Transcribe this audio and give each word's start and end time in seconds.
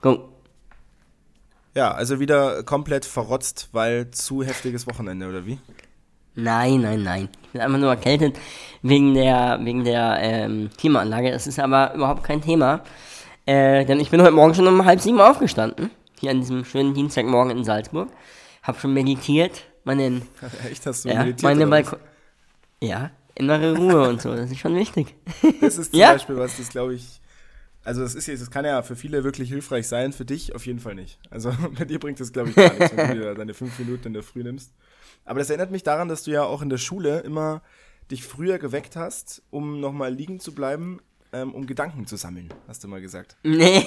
Go. 0.00 0.28
Ja, 1.74 1.92
also 1.92 2.18
wieder 2.20 2.62
komplett 2.64 3.04
verrotzt, 3.04 3.68
weil 3.72 4.10
zu 4.10 4.42
heftiges 4.42 4.86
Wochenende, 4.86 5.28
oder 5.28 5.46
wie? 5.46 5.58
Nein, 6.34 6.80
nein, 6.80 7.02
nein. 7.02 7.28
Ich 7.44 7.48
bin 7.50 7.60
einfach 7.60 7.78
nur 7.78 7.90
erkältet 7.90 8.38
wegen 8.82 9.14
der, 9.14 9.58
wegen 9.62 9.84
der 9.84 10.18
ähm, 10.20 10.70
Klimaanlage. 10.78 11.30
Das 11.30 11.46
ist 11.46 11.58
aber 11.58 11.94
überhaupt 11.94 12.24
kein 12.24 12.40
Thema. 12.40 12.82
Äh, 13.46 13.84
denn 13.84 14.00
ich 14.00 14.10
bin 14.10 14.20
heute 14.22 14.32
Morgen 14.32 14.54
schon 14.54 14.66
um 14.66 14.84
halb 14.84 15.00
sieben 15.00 15.20
aufgestanden. 15.20 15.90
Hier 16.20 16.30
an 16.30 16.40
diesem 16.40 16.64
schönen 16.64 16.94
Dienstagmorgen 16.94 17.56
in 17.56 17.64
Salzburg. 17.64 18.08
Hab 18.62 18.80
schon 18.80 18.92
meditiert. 18.92 19.64
Meinen, 19.84 20.22
Echt, 20.70 20.86
hast 20.86 21.04
du 21.04 21.08
ja, 21.08 21.20
meditiert? 21.20 21.42
meine? 21.42 21.66
Balkon. 21.66 21.98
Ja, 22.82 23.10
innere 23.34 23.76
Ruhe 23.76 24.08
und 24.08 24.20
so. 24.22 24.34
Das 24.34 24.50
ist 24.50 24.58
schon 24.58 24.74
wichtig. 24.76 25.14
Das 25.60 25.78
ist 25.78 25.90
zum 25.92 26.00
Ja. 26.00 26.12
Beispiel 26.12 26.36
was, 26.36 26.56
das 26.56 26.68
glaube 26.68 26.94
ich. 26.94 27.19
Also 27.82 28.02
das 28.02 28.14
ist 28.14 28.26
jetzt, 28.26 28.42
das 28.42 28.50
kann 28.50 28.64
ja 28.64 28.82
für 28.82 28.96
viele 28.96 29.24
wirklich 29.24 29.48
hilfreich 29.48 29.88
sein, 29.88 30.12
für 30.12 30.24
dich 30.24 30.54
auf 30.54 30.66
jeden 30.66 30.80
Fall 30.80 30.94
nicht. 30.94 31.18
Also 31.30 31.52
bei 31.78 31.84
dir 31.84 31.98
bringt 31.98 32.20
das, 32.20 32.32
glaube 32.32 32.50
ich, 32.50 32.56
gar 32.56 32.72
nichts, 32.74 32.96
wenn 32.96 33.18
du 33.18 33.34
deine 33.34 33.54
fünf 33.54 33.78
Minuten 33.78 34.08
in 34.08 34.14
der 34.14 34.22
Früh 34.22 34.42
nimmst. 34.42 34.74
Aber 35.24 35.38
das 35.38 35.50
erinnert 35.50 35.70
mich 35.70 35.82
daran, 35.82 36.08
dass 36.08 36.24
du 36.24 36.30
ja 36.30 36.44
auch 36.44 36.62
in 36.62 36.70
der 36.70 36.78
Schule 36.78 37.20
immer 37.20 37.62
dich 38.10 38.24
früher 38.24 38.58
geweckt 38.58 38.96
hast, 38.96 39.42
um 39.50 39.80
nochmal 39.80 40.12
liegen 40.12 40.40
zu 40.40 40.54
bleiben, 40.54 41.00
ähm, 41.32 41.54
um 41.54 41.66
Gedanken 41.66 42.06
zu 42.06 42.16
sammeln, 42.16 42.48
hast 42.68 42.82
du 42.84 42.88
mal 42.88 43.00
gesagt. 43.00 43.36
Nee, 43.44 43.84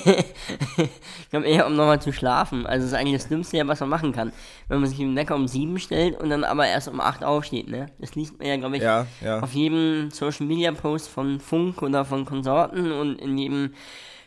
ich 0.77 1.29
glaube 1.29 1.45
eher, 1.47 1.67
um 1.67 1.75
nochmal 1.75 2.01
zu 2.01 2.11
schlafen. 2.13 2.65
Also, 2.65 2.85
das 2.85 2.93
ist 2.93 2.97
eigentlich 2.97 3.21
das 3.21 3.29
Dümmste, 3.29 3.67
was 3.67 3.79
man 3.79 3.89
machen 3.89 4.11
kann. 4.11 4.31
Wenn 4.67 4.79
man 4.79 4.89
sich 4.89 4.97
den 4.97 5.15
Wecker 5.15 5.35
um 5.35 5.48
sieben 5.48 5.79
stellt 5.79 6.20
und 6.20 6.29
dann 6.29 6.43
aber 6.43 6.67
erst 6.67 6.87
um 6.87 6.99
acht 7.01 7.23
aufsteht, 7.23 7.67
ne? 7.70 7.87
Das 7.99 8.15
liest 8.15 8.37
man 8.37 8.48
ja, 8.48 8.57
glaube 8.57 8.77
ich, 8.77 8.84
Ja, 8.84 9.05
ja. 9.21 9.39
auf 9.39 9.53
jedem 9.53 10.09
Social 10.11 10.45
Media 10.45 10.71
Post 10.71 11.09
von 11.09 11.39
Funk 11.39 11.81
oder 11.81 12.05
von 12.05 12.25
Konsorten 12.25 12.91
und 12.91 13.20
in 13.20 13.37
jedem 13.37 13.73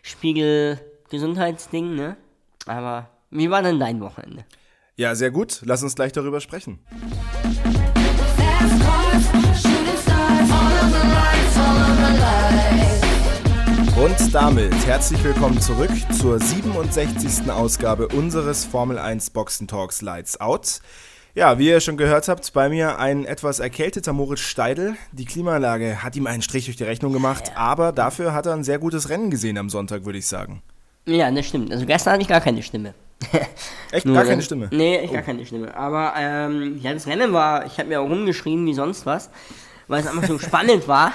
Spiegel 0.03 0.81
Gesundheitsding, 1.11 1.95
ne? 1.95 2.17
Aber 2.67 3.11
wie 3.31 3.51
war 3.51 3.63
denn 3.63 3.79
dein 3.81 4.01
Wochenende? 4.01 4.45
Ja, 4.97 5.15
sehr 5.15 5.31
gut. 5.31 5.61
Lass 5.65 5.83
uns 5.83 5.95
gleich 5.95 6.13
darüber 6.13 6.41
sprechen. 6.41 6.79
Und 13.97 14.35
damit 14.35 14.75
herzlich 14.87 15.25
willkommen 15.25 15.59
zurück 15.59 15.91
zur 16.13 16.39
67. 16.39 17.51
Ausgabe 17.51 18.09
unseres 18.09 18.67
Formel 18.67 18.99
1 18.99 19.31
Boxen 19.31 19.67
Talks 19.69 20.03
Lights 20.03 20.39
Out. 20.39 20.81
Ja, 21.35 21.59
wie 21.59 21.69
ihr 21.69 21.81
schon 21.81 21.97
gehört 21.97 22.29
habt, 22.29 22.53
bei 22.53 22.69
mir 22.69 22.99
ein 22.99 23.25
etwas 23.25 23.59
erkälteter 23.59 24.13
Moritz 24.13 24.41
Steidl. 24.41 24.97
Die 25.13 25.25
Klimaanlage 25.25 26.03
hat 26.03 26.15
ihm 26.15 26.27
einen 26.27 26.43
Strich 26.43 26.67
durch 26.67 26.77
die 26.77 26.85
Rechnung 26.85 27.15
gemacht, 27.15 27.53
aber 27.55 27.91
dafür 27.93 28.35
hat 28.35 28.45
er 28.45 28.53
ein 28.53 28.65
sehr 28.65 28.79
gutes 28.79 29.09
Rennen 29.09 29.31
gesehen 29.31 29.57
am 29.57 29.71
Sonntag, 29.71 30.05
würde 30.05 30.19
ich 30.19 30.27
sagen. 30.27 30.63
Ja, 31.07 31.31
das 31.31 31.47
stimmt. 31.47 31.73
Also 31.73 31.87
gestern 31.87 32.13
hatte 32.13 32.23
ich 32.23 32.29
gar 32.29 32.43
keine 32.43 32.63
Stimme. 32.63 32.93
Echt 33.93 34.05
Nur, 34.05 34.17
gar 34.17 34.27
keine 34.27 34.43
Stimme. 34.43 34.69
Nee, 34.73 35.01
ich 35.01 35.13
gar 35.13 35.23
keine 35.23 35.47
Stimme. 35.47 35.75
Aber 35.75 36.13
ähm, 36.19 36.79
ja, 36.83 36.93
das 36.93 37.07
Rennen 37.07 37.33
war, 37.33 37.65
ich 37.65 37.79
habe 37.79 37.89
mir 37.89 38.03
auch 38.03 38.11
rumgeschrien 38.11 38.67
wie 38.67 38.75
sonst 38.75 39.07
was, 39.07 39.31
weil 39.89 40.03
es 40.03 40.07
einfach 40.07 40.27
so 40.29 40.39
spannend 40.39 40.87
war. 40.87 41.15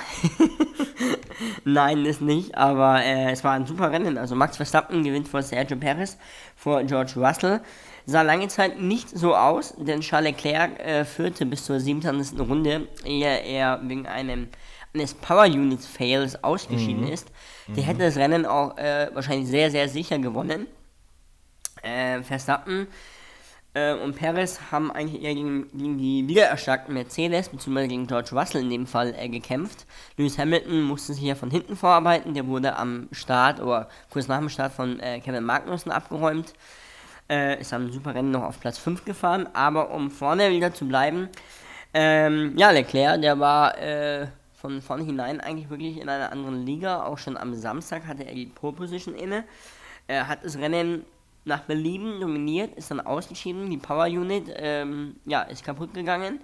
Nein, 1.64 2.04
das 2.04 2.22
nicht, 2.22 2.56
aber 2.56 3.04
äh, 3.04 3.32
es 3.32 3.44
war 3.44 3.54
ein 3.54 3.66
super 3.66 3.92
Rennen. 3.92 4.18
Also 4.18 4.36
Max 4.36 4.58
Verstappen 4.58 5.04
gewinnt 5.04 5.28
vor 5.28 5.42
Sergio 5.42 5.78
Perez, 5.78 6.18
vor 6.56 6.84
George 6.84 7.14
Russell. 7.16 7.62
Sah 8.06 8.24
lange 8.24 8.48
Zeit 8.48 8.80
nicht 8.80 9.10
so 9.10 9.36
aus, 9.36 9.76
denn 9.78 10.02
Charles 10.02 10.32
Leclerc 10.32 10.80
äh, 10.80 11.06
führte 11.06 11.46
bis 11.46 11.66
zur 11.66 11.80
27. 11.80 12.40
Runde, 12.40 12.88
ehe 13.06 13.44
er 13.44 13.80
wegen 13.84 14.08
einem 14.08 14.50
eines 14.94 15.14
Power 15.14 15.46
Units 15.46 15.88
Fails 15.88 16.44
ausgeschieden 16.44 17.08
ist. 17.08 17.32
Der 17.68 17.84
hätte 17.84 18.00
das 18.00 18.18
Rennen 18.18 18.46
auch 18.46 18.78
äh, 18.78 19.10
wahrscheinlich 19.14 19.48
sehr, 19.48 19.72
sehr 19.72 19.88
sicher 19.88 20.20
gewonnen. 20.20 20.68
Äh, 21.82 22.22
Verstappen 22.24 22.88
äh, 23.74 23.94
und 23.94 24.16
Perez 24.16 24.60
haben 24.72 24.92
eigentlich 24.92 25.24
eher 25.24 25.34
gegen, 25.34 25.68
gegen 25.78 25.98
die 25.98 26.28
wiedererstarkten 26.28 26.94
Mercedes, 26.94 27.50
beziehungsweise 27.50 27.88
gegen 27.88 28.08
George 28.08 28.32
Russell 28.34 28.62
in 28.62 28.70
dem 28.70 28.88
Fall 28.88 29.16
äh, 29.18 29.30
gekämpft. 29.30 29.86
Lewis 30.18 30.38
Hamilton 30.38 30.82
musste 30.82 31.14
sich 31.14 31.24
ja 31.24 31.36
von 31.36 31.52
hinten 31.52 31.76
vorarbeiten, 31.76 32.34
der 32.34 32.48
wurde 32.48 32.76
am 32.76 33.08
Start 33.12 33.62
oder 33.62 33.90
kurz 34.10 34.28
nach 34.28 34.40
dem 34.40 34.50
Start 34.50 34.74
von 34.74 35.00
äh, 35.00 35.20
Kevin 35.20 35.44
Magnussen 35.44 35.92
abgeräumt. 35.92 36.54
Äh, 37.30 37.62
ist 37.62 37.72
am 37.72 37.92
super 37.92 38.14
Rennen 38.14 38.32
noch 38.32 38.44
auf 38.44 38.60
Platz 38.60 38.78
5 38.78 39.06
gefahren, 39.06 39.48
aber 39.54 39.92
um 39.92 40.12
vorne 40.12 40.52
wieder 40.52 40.74
zu 40.74 40.86
bleiben, 40.86 41.30
ähm, 41.94 42.54
ja, 42.58 42.72
Leclerc, 42.72 43.22
der 43.22 43.40
war 43.40 43.78
äh, 43.78 44.28
von 44.54 44.82
vorne 44.82 45.04
hinein 45.04 45.42
eigentlich 45.42 45.70
wirklich 45.70 46.00
in 46.00 46.08
einer 46.08 46.32
anderen 46.32 46.66
Liga. 46.66 47.04
Auch 47.04 47.18
schon 47.18 47.38
am 47.38 47.54
Samstag 47.54 48.06
hatte 48.06 48.26
er 48.26 48.36
die 48.36 48.46
Pole 48.46 48.74
Position 48.74 49.16
inne. 49.16 49.44
Er 50.08 50.28
hat 50.28 50.44
das 50.44 50.58
Rennen 50.58 51.06
nach 51.46 51.62
Belieben 51.62 52.20
dominiert, 52.20 52.76
ist 52.76 52.92
dann 52.92 53.00
ausgeschieden. 53.00 53.70
Die 53.70 53.78
Power 53.78 54.06
Unit 54.06 54.52
ähm, 54.56 55.16
ja, 55.26 55.42
ist 55.42 55.64
kaputt 55.64 55.94
gegangen. 55.94 56.40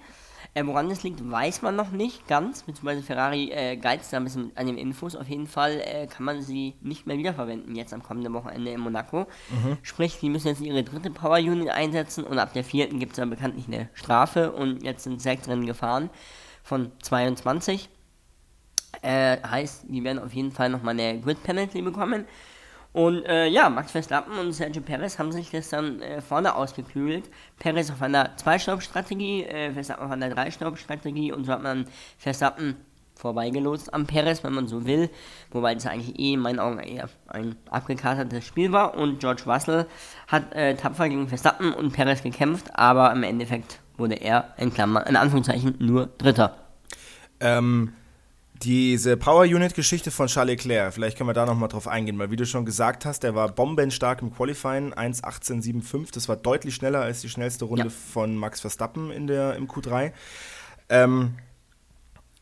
Äh, 0.53 0.66
woran 0.66 0.90
das 0.90 1.03
liegt, 1.03 1.30
weiß 1.30 1.62
man 1.62 1.75
noch 1.75 1.91
nicht 1.91 2.28
ganz, 2.28 2.63
beziehungsweise 2.63 3.03
Ferrari 3.03 3.52
äh, 3.52 3.75
geizt 3.75 4.12
da 4.12 4.18
ein 4.18 4.24
bisschen 4.24 4.52
an 4.56 4.66
den 4.66 4.78
Infos. 4.78 5.16
Auf 5.16 5.28
jeden 5.28 5.47
Fall 5.47 5.81
äh, 5.81 6.08
kann 6.08 6.25
man 6.25 6.41
sie 6.41 6.75
nicht 6.81 7.06
mehr 7.06 7.18
wiederverwenden, 7.18 7.75
jetzt 7.75 7.94
am 7.94 8.02
kommenden 8.02 8.34
Wochenende 8.34 8.72
in 8.72 8.80
Monaco. 8.80 9.28
Sprich, 9.84 10.19
die 10.19 10.30
müssen 10.30 10.47
jetzt 10.47 10.62
ihre 10.62 10.84
dritte 10.84 11.12
Power 11.12 11.38
Unit 11.38 11.69
einsetzen 11.69 12.24
und 12.24 12.40
ab 12.40 12.53
der 12.53 12.64
vierten 12.64 13.00
gibt 13.00 13.14
es 13.14 13.18
dann 13.18 13.29
bekanntlich 13.29 13.68
eine 13.68 13.90
Strafe 13.94 14.52
und 14.52 14.84
jetzt 14.84 15.03
sind 15.03 15.22
sechs 15.22 15.47
Rennen 15.47 15.66
gefahren 15.66 16.09
von 16.64 16.91
22. 17.02 17.90
Äh, 19.02 19.38
heißt, 19.41 19.85
die 19.88 20.03
werden 20.03 20.19
auf 20.19 20.34
jeden 20.34 20.52
Fall 20.52 20.69
nochmal 20.69 21.00
eine 21.00 21.19
Grid 21.19 21.44
Penalty 21.44 21.81
bekommen. 21.81 22.25
Und 22.97 23.28
äh, 23.28 23.46
ja, 23.46 23.69
Max 23.69 23.91
Verstappen 23.91 24.40
und 24.40 24.53
Sergio 24.53 24.81
Perez 24.81 25.19
haben 25.19 25.31
sich 25.31 25.52
das 25.52 25.69
dann 25.69 26.02
äh, 26.02 26.19
vorne 26.19 26.56
ausgeklügelt. 26.56 27.30
Perez 27.59 27.91
auf 27.91 28.02
einer 28.02 28.35
Zwei-Staub-Strategie, 28.38 29.44
äh, 29.44 29.72
Verstappen 29.72 30.03
auf 30.03 30.12
einer 30.12 30.31
Drei-Staub-Strategie 30.31 31.31
und 31.31 31.46
so 31.46 31.52
hat 31.52 31.62
man 31.62 31.85
Verstappen 32.18 32.75
vorbeigelost 33.13 33.94
am 33.94 34.08
Perez, 34.08 34.44
wenn 34.44 34.53
man 34.53 34.68
so 34.68 34.88
will. 34.88 35.12
Wobei 35.52 35.75
das 35.75 35.85
eigentlich 35.85 36.18
eh 36.18 36.34
in 36.34 36.40
meinen 36.40 36.59
Augen 36.59 36.80
eher 36.80 37.08
ein 37.28 37.56
abgekatertes 37.69 38.44
Spiel 38.44 38.72
war. 38.72 38.97
Und 38.97 39.19
George 39.19 39.44
Russell 39.46 39.85
hat 40.25 40.56
äh, 40.56 40.74
tapfer 40.74 41.08
gegen 41.08 41.28
Verstappen 41.28 41.74
und 41.74 41.94
Perez 41.94 42.24
gekämpft, 42.24 42.72
aber 42.79 43.12
im 43.12 43.22
Endeffekt 43.22 43.79
wurde 43.97 44.16
er 44.16 44.56
in 44.58 44.74
Klammer, 44.74 45.06
in 45.06 45.18
Anführungszeichen, 45.18 45.75
nur 45.78 46.08
Dritter. 46.18 46.56
Ähm, 47.41 47.94
diese 48.63 49.18
Power 49.18 49.44
Unit 49.44 49.75
Geschichte 49.75 50.09
von 50.12 50.28
Charles 50.28 50.63
Leclerc, 50.63 50.94
vielleicht 50.94 51.18
können 51.18 51.29
wir 51.29 51.34
da 51.34 51.45
nochmal 51.45 51.69
drauf 51.69 51.88
eingehen, 51.88 52.18
weil 52.19 52.31
wie 52.31 52.35
du 52.35 52.45
schon 52.45 52.66
gesagt 52.66 53.06
hast, 53.06 53.22
der 53.23 53.35
war 53.35 53.50
bombenstark 53.50 54.22
im 54.22 54.34
Qualifying, 54.34 54.94
1.18.75, 54.94 56.12
das 56.13 56.28
war 56.28 56.35
deutlich 56.38 56.75
schneller 56.75 57.01
als 57.01 57.22
die 57.22 57.29
schnellste 57.29 57.66
Runde 57.66 57.85
Ja. 57.85 57.90
von 58.13 58.35
Max 58.35 58.62
Verstappen 58.62 59.12
in 59.12 59.28
der, 59.28 59.56
im 59.56 59.67
Q3. 59.67 60.12
Ähm, 60.90 61.35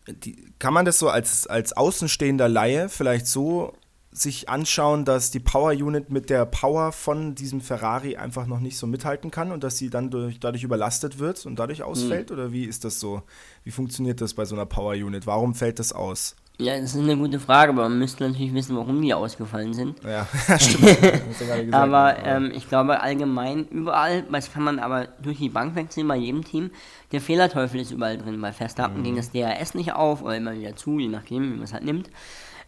die, 0.07 0.51
kann 0.59 0.73
man 0.73 0.85
das 0.85 0.99
so 0.99 1.09
als, 1.09 1.47
als 1.47 1.73
außenstehender 1.73 2.47
Laie 2.47 2.89
vielleicht 2.89 3.27
so 3.27 3.73
sich 4.17 4.49
anschauen, 4.49 5.05
dass 5.05 5.31
die 5.31 5.39
Power 5.39 5.71
Unit 5.71 6.09
mit 6.09 6.29
der 6.29 6.45
Power 6.45 6.91
von 6.91 7.35
diesem 7.35 7.61
Ferrari 7.61 8.15
einfach 8.15 8.47
noch 8.47 8.59
nicht 8.59 8.77
so 8.77 8.87
mithalten 8.87 9.31
kann 9.31 9.51
und 9.51 9.63
dass 9.63 9.77
sie 9.77 9.89
dann 9.89 10.09
durch, 10.09 10.39
dadurch 10.39 10.63
überlastet 10.63 11.19
wird 11.19 11.45
und 11.45 11.59
dadurch 11.59 11.83
ausfällt? 11.83 12.31
Oder 12.31 12.51
wie 12.51 12.65
ist 12.65 12.85
das 12.85 12.99
so? 12.99 13.23
Wie 13.63 13.71
funktioniert 13.71 14.21
das 14.21 14.33
bei 14.33 14.45
so 14.45 14.55
einer 14.55 14.65
Power 14.65 14.93
Unit? 14.93 15.27
Warum 15.27 15.53
fällt 15.53 15.79
das 15.79 15.91
aus? 15.91 16.35
Ja, 16.57 16.79
das 16.79 16.95
ist 16.95 17.01
eine 17.01 17.17
gute 17.17 17.39
Frage, 17.39 17.73
aber 17.73 17.89
man 17.89 17.99
müsste 17.99 18.25
natürlich 18.25 18.53
wissen, 18.53 18.77
warum 18.77 19.01
die 19.01 19.13
ausgefallen 19.13 19.73
sind. 19.73 20.01
Ja, 20.03 20.25
stimmt. 20.57 21.01
Gesagt. 21.39 21.73
Aber 21.73 22.17
ähm, 22.23 22.51
ich 22.55 22.69
glaube 22.69 23.01
allgemein 23.01 23.67
überall, 23.67 24.23
das 24.31 24.53
kann 24.53 24.63
man 24.63 24.79
aber 24.79 25.07
durch 25.21 25.37
die 25.37 25.49
Bank 25.49 25.75
wechseln 25.75 26.07
bei 26.07 26.15
jedem 26.15 26.45
Team, 26.45 26.71
der 27.11 27.19
Fehlerteufel 27.19 27.81
ist 27.81 27.91
überall 27.91 28.17
drin. 28.17 28.39
Bei 28.39 28.53
Verstappen 28.53 29.03
ging 29.03 29.17
das 29.17 29.31
DRS 29.31 29.75
nicht 29.75 29.93
auf 29.93 30.21
oder 30.21 30.37
immer 30.37 30.53
wieder 30.53 30.75
zu, 30.77 30.97
je 30.97 31.09
nachdem, 31.09 31.43
wie 31.43 31.55
man 31.55 31.63
es 31.63 31.73
halt 31.73 31.83
nimmt. 31.83 32.09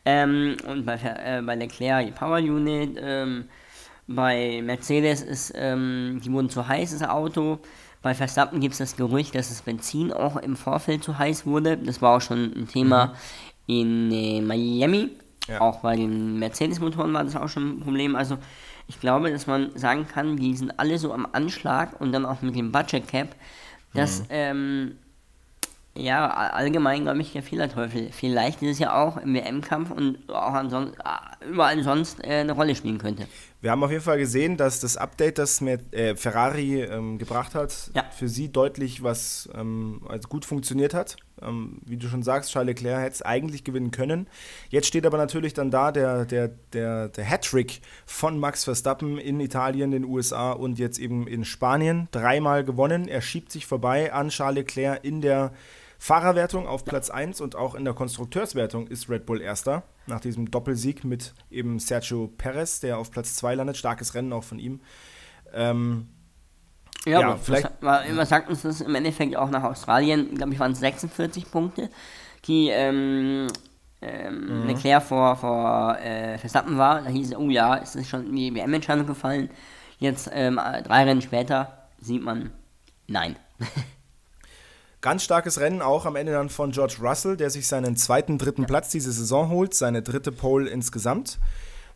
Ähm, 0.09 0.55
und 0.65 0.85
bei, 0.85 0.95
äh, 0.95 1.41
bei 1.41 1.55
Leclerc 1.55 2.05
die 2.05 2.13
Power 2.13 2.37
Unit. 2.37 2.97
Ähm, 2.97 3.43
bei 4.07 4.61
Mercedes 4.63 5.21
ist, 5.21 5.51
ähm, 5.53 6.21
die 6.23 6.31
wurden 6.31 6.49
zu 6.49 6.65
heiß, 6.65 6.97
das 6.97 7.09
Auto. 7.09 7.59
Bei 8.01 8.15
Verstappen 8.15 8.61
gibt 8.61 8.71
es 8.71 8.77
das 8.77 8.95
Gerücht, 8.95 9.35
dass 9.35 9.49
das 9.49 9.63
Benzin 9.63 10.13
auch 10.13 10.37
im 10.37 10.55
Vorfeld 10.55 11.03
zu 11.03 11.17
heiß 11.17 11.45
wurde. 11.45 11.75
Das 11.75 12.01
war 12.01 12.15
auch 12.15 12.21
schon 12.21 12.53
ein 12.55 12.69
Thema 12.69 13.15
in 13.65 14.09
äh, 14.13 14.39
Miami. 14.39 15.09
Ja. 15.49 15.59
Auch 15.59 15.81
bei 15.81 15.97
den 15.97 16.39
Mercedes-Motoren 16.39 17.11
war 17.13 17.25
das 17.25 17.35
auch 17.35 17.49
schon 17.49 17.71
ein 17.71 17.79
Problem. 17.81 18.15
Also 18.15 18.37
ich 18.87 19.01
glaube, 19.01 19.29
dass 19.29 19.45
man 19.45 19.77
sagen 19.77 20.07
kann, 20.07 20.37
die 20.37 20.55
sind 20.55 20.79
alle 20.79 20.97
so 20.99 21.11
am 21.11 21.27
Anschlag 21.33 21.99
und 21.99 22.13
dann 22.13 22.25
auch 22.25 22.41
mit 22.41 22.55
dem 22.55 22.71
Budget 22.71 23.05
Cap, 23.09 23.35
dass 23.93 24.23
ähm, 24.29 24.95
ja 25.97 26.29
allgemein, 26.29 27.03
glaube 27.03 27.21
ich, 27.21 27.33
der 27.33 27.43
Fehlerteufel 27.43 28.09
vielleicht 28.11 28.61
ist 28.61 28.71
es 28.73 28.79
ja 28.79 28.95
auch 29.03 29.17
im 29.17 29.33
WM-Kampf 29.33 29.91
und 29.91 30.17
auch 30.29 30.53
ansonsten 30.53 30.97
überall 31.49 31.81
sonst 31.83 32.23
äh, 32.23 32.39
eine 32.41 32.53
Rolle 32.53 32.75
spielen 32.75 32.97
könnte. 32.97 33.27
Wir 33.59 33.71
haben 33.71 33.83
auf 33.83 33.89
jeden 33.89 34.03
Fall 34.03 34.19
gesehen, 34.19 34.55
dass 34.55 34.79
das 34.79 34.97
Update, 34.97 35.39
das 35.39 35.61
mit, 35.61 35.91
äh, 35.93 36.15
Ferrari 36.15 36.83
ähm, 36.83 37.17
gebracht 37.17 37.55
hat, 37.55 37.89
Ja. 37.95 38.03
für 38.11 38.27
sie 38.29 38.51
deutlich 38.51 39.01
was 39.01 39.49
ähm, 39.55 40.01
also 40.07 40.27
gut 40.27 40.45
funktioniert 40.45 40.93
hat. 40.93 41.17
Ähm, 41.41 41.79
wie 41.85 41.97
du 41.97 42.07
schon 42.07 42.21
sagst, 42.23 42.51
Charles 42.51 42.67
Leclerc 42.75 43.01
hätte 43.01 43.13
es 43.15 43.21
eigentlich 43.23 43.63
gewinnen 43.63 43.89
können. 43.91 44.27
Jetzt 44.69 44.87
steht 44.87 45.05
aber 45.07 45.17
natürlich 45.17 45.53
dann 45.55 45.71
da 45.71 45.91
der, 45.91 46.25
der, 46.25 46.49
der, 46.73 47.09
der 47.09 47.23
Hattrick 47.25 47.81
von 48.05 48.39
Max 48.39 48.63
Verstappen 48.63 49.17
in 49.17 49.39
Italien, 49.39 49.89
den 49.91 50.05
USA 50.05 50.51
und 50.51 50.77
jetzt 50.77 50.99
eben 50.99 51.27
in 51.27 51.43
Spanien. 51.43 52.07
Dreimal 52.11 52.63
gewonnen. 52.63 53.07
Er 53.07 53.21
schiebt 53.21 53.51
sich 53.51 53.65
vorbei 53.65 54.13
an 54.13 54.29
Charles 54.29 54.57
Leclerc 54.57 55.03
in 55.03 55.21
der 55.21 55.51
Fahrerwertung 55.99 56.67
auf 56.67 56.85
Platz 56.85 57.09
1 57.09 57.41
und 57.41 57.55
auch 57.55 57.73
in 57.75 57.83
der 57.85 57.93
Konstrukteurswertung 57.93 58.87
ist 58.87 59.09
Red 59.09 59.25
Bull 59.25 59.41
erster. 59.41 59.83
Nach 60.05 60.19
diesem 60.19 60.49
Doppelsieg 60.51 61.03
mit 61.03 61.33
eben 61.49 61.79
Sergio 61.79 62.27
Perez, 62.37 62.79
der 62.79 62.97
auf 62.97 63.11
Platz 63.11 63.35
2 63.35 63.55
landet. 63.55 63.77
Starkes 63.77 64.13
Rennen 64.13 64.31
auch 64.33 64.43
von 64.43 64.59
ihm. 64.59 64.79
Ähm, 65.53 66.07
Ja, 67.05 67.21
Ja, 67.21 67.37
vielleicht-. 67.37 67.69
Was 67.81 68.29
sagt 68.29 68.49
uns 68.49 68.61
das 68.61 68.81
im 68.81 68.93
Endeffekt 68.95 69.35
auch 69.35 69.49
nach 69.49 69.63
Australien? 69.63 70.35
glaube 70.35 70.53
ich, 70.53 70.59
waren 70.59 70.73
es 70.73 70.79
46 70.79 71.49
Punkte, 71.51 71.89
die 72.45 72.69
ähm, 72.69 73.47
ähm, 74.01 74.61
Mhm. 74.61 74.67
Leclerc 74.67 75.01
vor, 75.03 75.35
vor 75.37 75.97
äh, 75.99 76.37
Verstappen 76.37 76.77
war. 76.77 77.01
Da 77.01 77.09
hieß 77.09 77.31
es, 77.31 77.35
oh 77.37 77.49
ja, 77.49 77.77
es 77.77 77.95
ist 77.95 78.09
schon 78.09 78.27
in 78.27 78.35
die 78.35 78.53
WM-Entscheidung 78.53 79.07
gefallen. 79.07 79.49
Jetzt 79.99 80.29
ähm, 80.31 80.59
drei 80.83 81.03
Rennen 81.05 81.21
später 81.23 81.87
sieht 81.99 82.21
man, 82.23 82.51
nein. 83.07 83.35
Ganz 85.01 85.23
starkes 85.23 85.59
Rennen 85.59 85.81
auch 85.81 86.05
am 86.05 86.15
Ende 86.15 86.31
dann 86.31 86.49
von 86.49 86.71
George 86.71 86.97
Russell, 87.01 87.37
der 87.37 87.49
sich 87.49 87.67
seinen 87.67 87.95
zweiten, 87.97 88.37
dritten 88.37 88.65
Platz 88.65 88.89
diese 88.89 89.11
Saison 89.11 89.49
holt, 89.49 89.73
seine 89.73 90.01
dritte 90.01 90.31
Pole 90.31 90.69
insgesamt. 90.69 91.39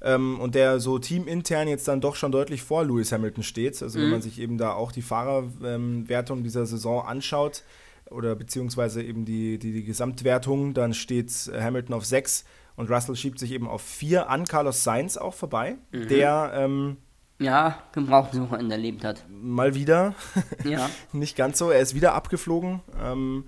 Ähm, 0.03 0.39
und 0.39 0.55
der 0.55 0.79
so 0.79 0.99
teamintern 0.99 1.67
jetzt 1.67 1.87
dann 1.87 2.01
doch 2.01 2.15
schon 2.15 2.31
deutlich 2.31 2.63
vor 2.63 2.83
Lewis 2.83 3.11
Hamilton 3.11 3.43
steht. 3.43 3.81
Also 3.81 3.99
wenn 3.99 4.09
man 4.09 4.21
sich 4.21 4.39
eben 4.39 4.57
da 4.57 4.73
auch 4.73 4.91
die 4.91 5.01
Fahrerwertung 5.01 6.43
dieser 6.43 6.65
Saison 6.65 7.05
anschaut, 7.05 7.63
oder 8.11 8.35
beziehungsweise 8.35 9.01
eben 9.01 9.25
die, 9.25 9.57
die, 9.57 9.71
die 9.71 9.83
Gesamtwertung, 9.83 10.73
dann 10.73 10.93
steht 10.93 11.31
Hamilton 11.53 11.95
auf 11.95 12.05
6 12.05 12.45
und 12.75 12.89
Russell 12.89 13.15
schiebt 13.15 13.39
sich 13.39 13.51
eben 13.51 13.67
auf 13.67 13.81
4 13.81 14.29
an 14.29 14.45
Carlos 14.45 14.83
Sainz 14.83 15.17
auch 15.17 15.33
vorbei, 15.33 15.77
der 16.09 16.51
ähm, 16.55 16.97
Ja, 17.41 17.79
Gebrauchtsuchende 17.91 18.75
erlebt 18.75 19.03
hat. 19.03 19.23
mal 19.29 19.73
wieder 19.75 20.13
Ja. 20.63 20.89
nicht 21.11 21.35
ganz 21.35 21.57
so. 21.57 21.69
Er 21.71 21.79
ist 21.79 21.95
wieder 21.95 22.13
abgeflogen. 22.13 22.81
Ähm, 23.03 23.45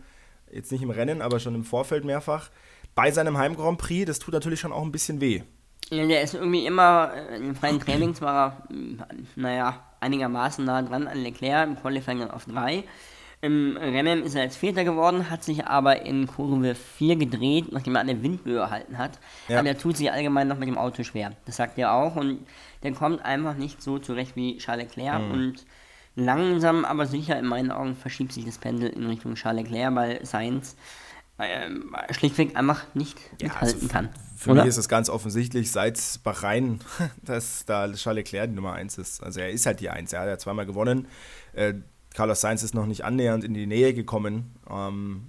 jetzt 0.52 0.72
nicht 0.72 0.82
im 0.82 0.90
Rennen, 0.90 1.22
aber 1.22 1.40
schon 1.40 1.56
im 1.56 1.64
Vorfeld 1.64 2.04
mehrfach. 2.04 2.50
Bei 2.96 3.12
seinem 3.12 3.38
Heim 3.38 3.56
Grand 3.56 3.78
Prix, 3.78 4.06
das 4.06 4.20
tut 4.20 4.34
natürlich 4.34 4.60
schon 4.60 4.72
auch 4.74 4.84
ein 4.84 4.92
bisschen 4.92 5.22
weh. 5.22 5.44
Ja, 5.90 6.06
der 6.08 6.22
ist 6.22 6.34
irgendwie 6.34 6.66
immer 6.66 7.12
äh, 7.14 7.36
in 7.38 7.44
den 7.44 7.56
freien 7.56 7.80
Trainings 7.80 8.22
war 8.22 8.66
er, 8.70 8.76
mh, 8.76 9.06
naja, 9.36 9.84
einigermaßen 10.00 10.64
nah 10.66 10.82
dran 10.82 11.08
an 11.08 11.18
Leclerc, 11.22 11.68
im 11.68 11.76
Qualifying 11.76 12.24
auf 12.30 12.46
3. 12.46 12.84
Im 13.44 13.76
Rennen 13.76 14.24
ist 14.24 14.36
er 14.36 14.44
als 14.44 14.56
Vierter 14.56 14.86
geworden, 14.86 15.30
hat 15.30 15.44
sich 15.44 15.66
aber 15.68 16.04
in 16.06 16.28
Kurve 16.28 16.76
4 16.76 17.18
gedreht, 17.18 17.74
nachdem 17.74 17.96
er 17.96 18.02
eine 18.02 18.24
Windböe 18.24 18.60
erhalten 18.60 18.98
hat. 18.98 19.20
Ja. 19.50 19.60
Aber 19.60 19.68
er 19.68 19.78
tut 19.78 19.98
sich 19.98 20.10
allgemein 20.10 20.48
noch 20.48 20.58
mit 20.58 20.70
dem 20.70 20.78
Auto 20.78 21.04
schwer. 21.04 21.34
Das 21.46 21.58
sagt 21.58 21.78
er 21.78 21.92
auch 21.92 22.16
und 22.16 22.40
der 22.84 22.94
kommt 22.94 23.24
einfach 23.26 23.56
nicht 23.56 23.82
so 23.82 24.00
zurecht 24.00 24.38
wie 24.38 24.58
Charles 24.60 24.96
Leclerc 24.96 25.22
Mhm. 25.24 25.32
und 25.32 25.66
langsam, 26.16 26.86
aber 26.86 27.06
sicher 27.06 27.38
in 27.38 27.46
meinen 27.46 27.72
Augen 27.72 27.96
verschiebt 27.98 28.32
sich 28.32 28.46
das 28.46 28.60
Pendel 28.60 28.90
in 28.90 29.06
Richtung 29.08 29.36
Charles 29.36 29.64
Leclerc, 29.64 29.94
weil 29.94 30.26
Sainz 30.26 30.78
ähm, 31.38 31.94
schlichtweg 32.12 32.56
einfach 32.56 32.86
nicht 32.94 33.18
mithalten 33.42 33.74
also 33.76 33.88
kann. 33.90 34.10
Für 34.38 34.52
Oder? 34.52 34.62
mich 34.62 34.70
ist 34.70 34.78
es 34.78 34.88
ganz 34.88 35.10
offensichtlich 35.10 35.70
seit 35.72 36.00
Bahrain, 36.24 36.80
dass 37.24 37.66
da 37.66 37.92
Charles 37.92 38.06
Leclerc 38.06 38.50
die 38.52 38.56
Nummer 38.56 38.74
1 38.74 38.98
ist. 39.00 39.22
Also 39.22 39.42
er 39.42 39.50
ist 39.50 39.66
halt 39.66 39.80
die 39.82 39.90
1. 39.90 40.14
Er 40.14 40.22
hat 40.22 40.28
ja 40.28 40.38
zweimal 40.38 40.66
gewonnen. 40.66 41.08
Äh, 41.54 41.74
Carlos 42.14 42.42
Sainz 42.42 42.64
ist 42.64 42.74
noch 42.76 42.86
nicht 42.86 43.04
annähernd 43.06 43.44
in 43.44 43.54
die 43.54 43.66
Nähe 43.66 43.94
gekommen, 43.94 44.56
ähm, 44.70 45.24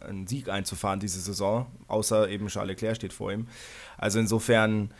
einen 0.00 0.26
Sieg 0.26 0.48
einzufahren 0.48 1.00
diese 1.00 1.20
Saison, 1.20 1.66
außer 1.88 2.28
eben 2.28 2.46
Charles 2.48 2.68
Leclerc 2.70 2.96
steht 2.96 3.12
vor 3.12 3.30
ihm. 3.32 3.46
Also 3.98 4.18
insofern, 4.18 4.92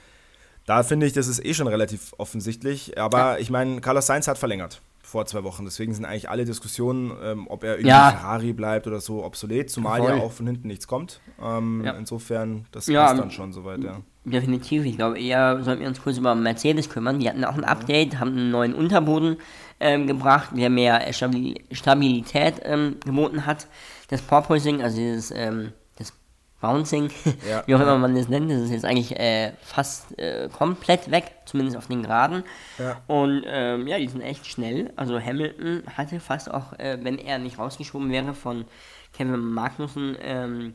da 0.66 0.82
finde 0.82 1.06
ich, 1.06 1.12
das 1.14 1.26
ist 1.26 1.44
eh 1.44 1.54
schon 1.54 1.66
relativ 1.68 2.12
offensichtlich. 2.18 2.98
Aber 2.98 3.40
ich 3.40 3.50
meine, 3.50 3.80
Carlos 3.80 4.06
Sainz 4.06 4.28
hat 4.28 4.36
verlängert 4.36 4.82
vor 5.02 5.24
zwei 5.26 5.42
Wochen. 5.42 5.64
Deswegen 5.64 5.92
sind 5.94 6.04
eigentlich 6.04 6.28
alle 6.28 6.44
Diskussionen, 6.44 7.12
ähm, 7.22 7.46
ob 7.48 7.64
er 7.64 7.72
irgendwie 7.72 7.88
Ja. 7.88 8.10
Ferrari 8.12 8.52
bleibt 8.52 8.86
oder 8.86 9.00
so, 9.00 9.24
obsolet, 9.24 9.70
zumal 9.70 10.00
Voll. 10.00 10.10
ja 10.10 10.16
auch 10.22 10.30
von 10.32 10.46
hinten 10.46 10.68
nichts 10.68 10.86
kommt. 10.86 11.20
Ähm, 11.42 11.82
Ja. 11.84 11.92
Insofern, 11.92 12.66
das 12.70 12.86
Ja, 12.86 13.02
passt 13.04 13.14
ähm, 13.14 13.20
dann 13.20 13.30
schon 13.30 13.52
soweit, 13.52 13.82
ja. 13.82 14.02
Definitiv. 14.24 14.84
Ich 14.84 14.96
glaube, 14.96 15.18
eher 15.18 15.62
sollten 15.64 15.80
wir 15.80 15.88
uns 15.88 16.02
kurz 16.02 16.18
über 16.18 16.34
Mercedes 16.34 16.90
kümmern. 16.90 17.20
Die 17.20 17.28
hatten 17.28 17.44
auch 17.44 17.54
ein 17.56 17.64
Update, 17.64 18.18
haben 18.18 18.32
einen 18.32 18.50
neuen 18.50 18.74
Unterboden 18.74 19.38
ähm, 19.80 20.06
gebracht, 20.06 20.50
der 20.54 20.68
mehr 20.68 21.10
Stabil 21.12 21.54
Stabilität 21.72 22.60
ähm, 22.64 22.96
geboten 23.04 23.46
hat. 23.46 23.66
Das 24.08 24.20
Porpoising, 24.20 24.82
also 24.82 24.98
dieses 24.98 25.30
ähm, 25.30 25.72
das 25.96 26.12
Bouncing, 26.60 27.10
Ja. 27.48 27.62
wie 27.66 27.74
auch 27.74 27.80
immer 27.80 27.96
man 27.96 28.14
das 28.14 28.28
nennt, 28.28 28.50
das 28.50 28.60
ist 28.60 28.70
jetzt 28.70 28.84
eigentlich 28.84 29.18
äh, 29.18 29.52
fast 29.62 30.18
äh, 30.18 30.50
komplett 30.52 31.10
weg, 31.10 31.32
zumindest 31.46 31.78
auf 31.78 31.86
den 31.86 32.02
Geraden. 32.02 32.44
Ja. 32.78 33.00
Und 33.06 33.44
ähm, 33.46 33.86
ja, 33.86 33.96
die 33.98 34.08
sind 34.08 34.20
echt 34.20 34.44
schnell. 34.44 34.92
Also 34.96 35.18
Hamilton 35.18 35.82
hatte 35.96 36.20
fast 36.20 36.50
auch, 36.52 36.74
äh, 36.78 36.98
wenn 37.02 37.16
er 37.16 37.38
nicht 37.38 37.58
rausgeschoben 37.58 38.10
wäre 38.10 38.34
von 38.34 38.66
Kevin 39.14 39.40
Magnussen, 39.40 40.14
ähm, 40.20 40.74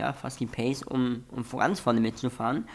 ja, 0.00 0.12
fast 0.12 0.40
die 0.40 0.46
Pace, 0.46 0.82
um, 0.82 1.24
um 1.30 1.44
ganz 1.58 1.80
vorne 1.80 2.00
mitzufahren. 2.00 2.66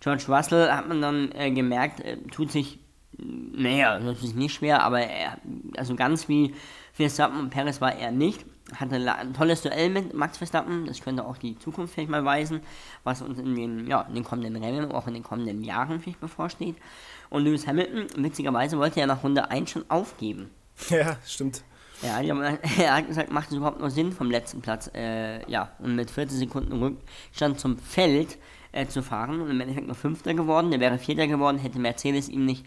George 0.00 0.24
Russell 0.28 0.70
hat 0.70 0.88
man 0.88 1.00
dann 1.00 1.32
äh, 1.32 1.50
gemerkt, 1.50 2.00
äh, 2.00 2.18
tut 2.30 2.52
sich, 2.52 2.78
naja, 3.18 3.98
natürlich 3.98 4.34
nicht 4.34 4.54
schwer, 4.54 4.82
aber 4.82 5.00
er, 5.00 5.38
also 5.76 5.96
ganz 5.96 6.28
wie 6.28 6.54
Verstappen 6.92 7.40
und 7.40 7.50
Perez 7.50 7.80
war 7.80 7.94
er 7.94 8.10
nicht. 8.10 8.44
Hatte 8.74 8.96
ein 8.96 9.32
tolles 9.32 9.62
Duell 9.62 9.90
mit 9.90 10.12
Max 10.12 10.38
Verstappen, 10.38 10.86
das 10.86 11.00
könnte 11.00 11.24
auch 11.24 11.38
die 11.38 11.58
Zukunft 11.58 11.94
vielleicht 11.94 12.10
mal 12.10 12.24
weisen, 12.24 12.60
was 13.04 13.22
uns 13.22 13.38
in 13.38 13.54
den, 13.54 13.86
ja, 13.86 14.02
in 14.02 14.14
den 14.14 14.24
kommenden 14.24 14.62
Rennen, 14.62 14.90
auch 14.90 15.06
in 15.06 15.14
den 15.14 15.22
kommenden 15.22 15.62
Jahren 15.62 16.00
vielleicht 16.00 16.20
bevorsteht. 16.20 16.76
Und 17.30 17.44
Lewis 17.44 17.66
Hamilton, 17.66 18.06
witzigerweise, 18.22 18.78
wollte 18.78 19.00
er 19.00 19.06
nach 19.06 19.22
Runde 19.22 19.50
1 19.50 19.70
schon 19.70 19.84
aufgeben. 19.88 20.50
Ja, 20.90 21.16
stimmt. 21.24 21.62
Ja, 22.02 22.20
er 22.78 22.94
hat 22.94 23.08
gesagt, 23.08 23.30
macht 23.30 23.50
es 23.50 23.56
überhaupt 23.56 23.80
noch 23.80 23.90
Sinn 23.90 24.12
vom 24.12 24.30
letzten 24.30 24.60
Platz, 24.60 24.90
äh, 24.94 25.48
ja, 25.50 25.72
und 25.78 25.96
mit 25.96 26.10
40 26.10 26.38
Sekunden 26.38 26.72
Rückstand 26.72 27.58
zum 27.58 27.78
Feld 27.78 28.38
äh, 28.72 28.86
zu 28.86 29.02
fahren 29.02 29.40
und 29.40 29.50
im 29.50 29.60
Endeffekt 29.60 29.88
noch 29.88 29.96
Fünfter 29.96 30.34
geworden. 30.34 30.70
Der 30.70 30.80
wäre 30.80 30.98
Vierter 30.98 31.26
geworden, 31.26 31.58
hätte 31.58 31.78
Mercedes 31.78 32.28
ihm 32.28 32.44
nicht 32.44 32.66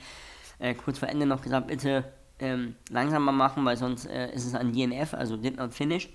äh, 0.60 0.74
kurz 0.74 1.00
vor 1.00 1.10
Ende 1.10 1.26
noch 1.26 1.42
gesagt, 1.42 1.68
bitte 1.68 2.12
ähm, 2.40 2.76
langsamer 2.90 3.32
machen, 3.32 3.66
weil 3.66 3.78
sonst 3.78 4.06
äh, 4.06 4.34
ist 4.34 4.46
es 4.46 4.56
ein 4.56 4.74
DNF, 4.74 5.14
also 5.14 5.38
Did 5.38 5.58
Not 5.58 5.74
Finish. 5.74 6.10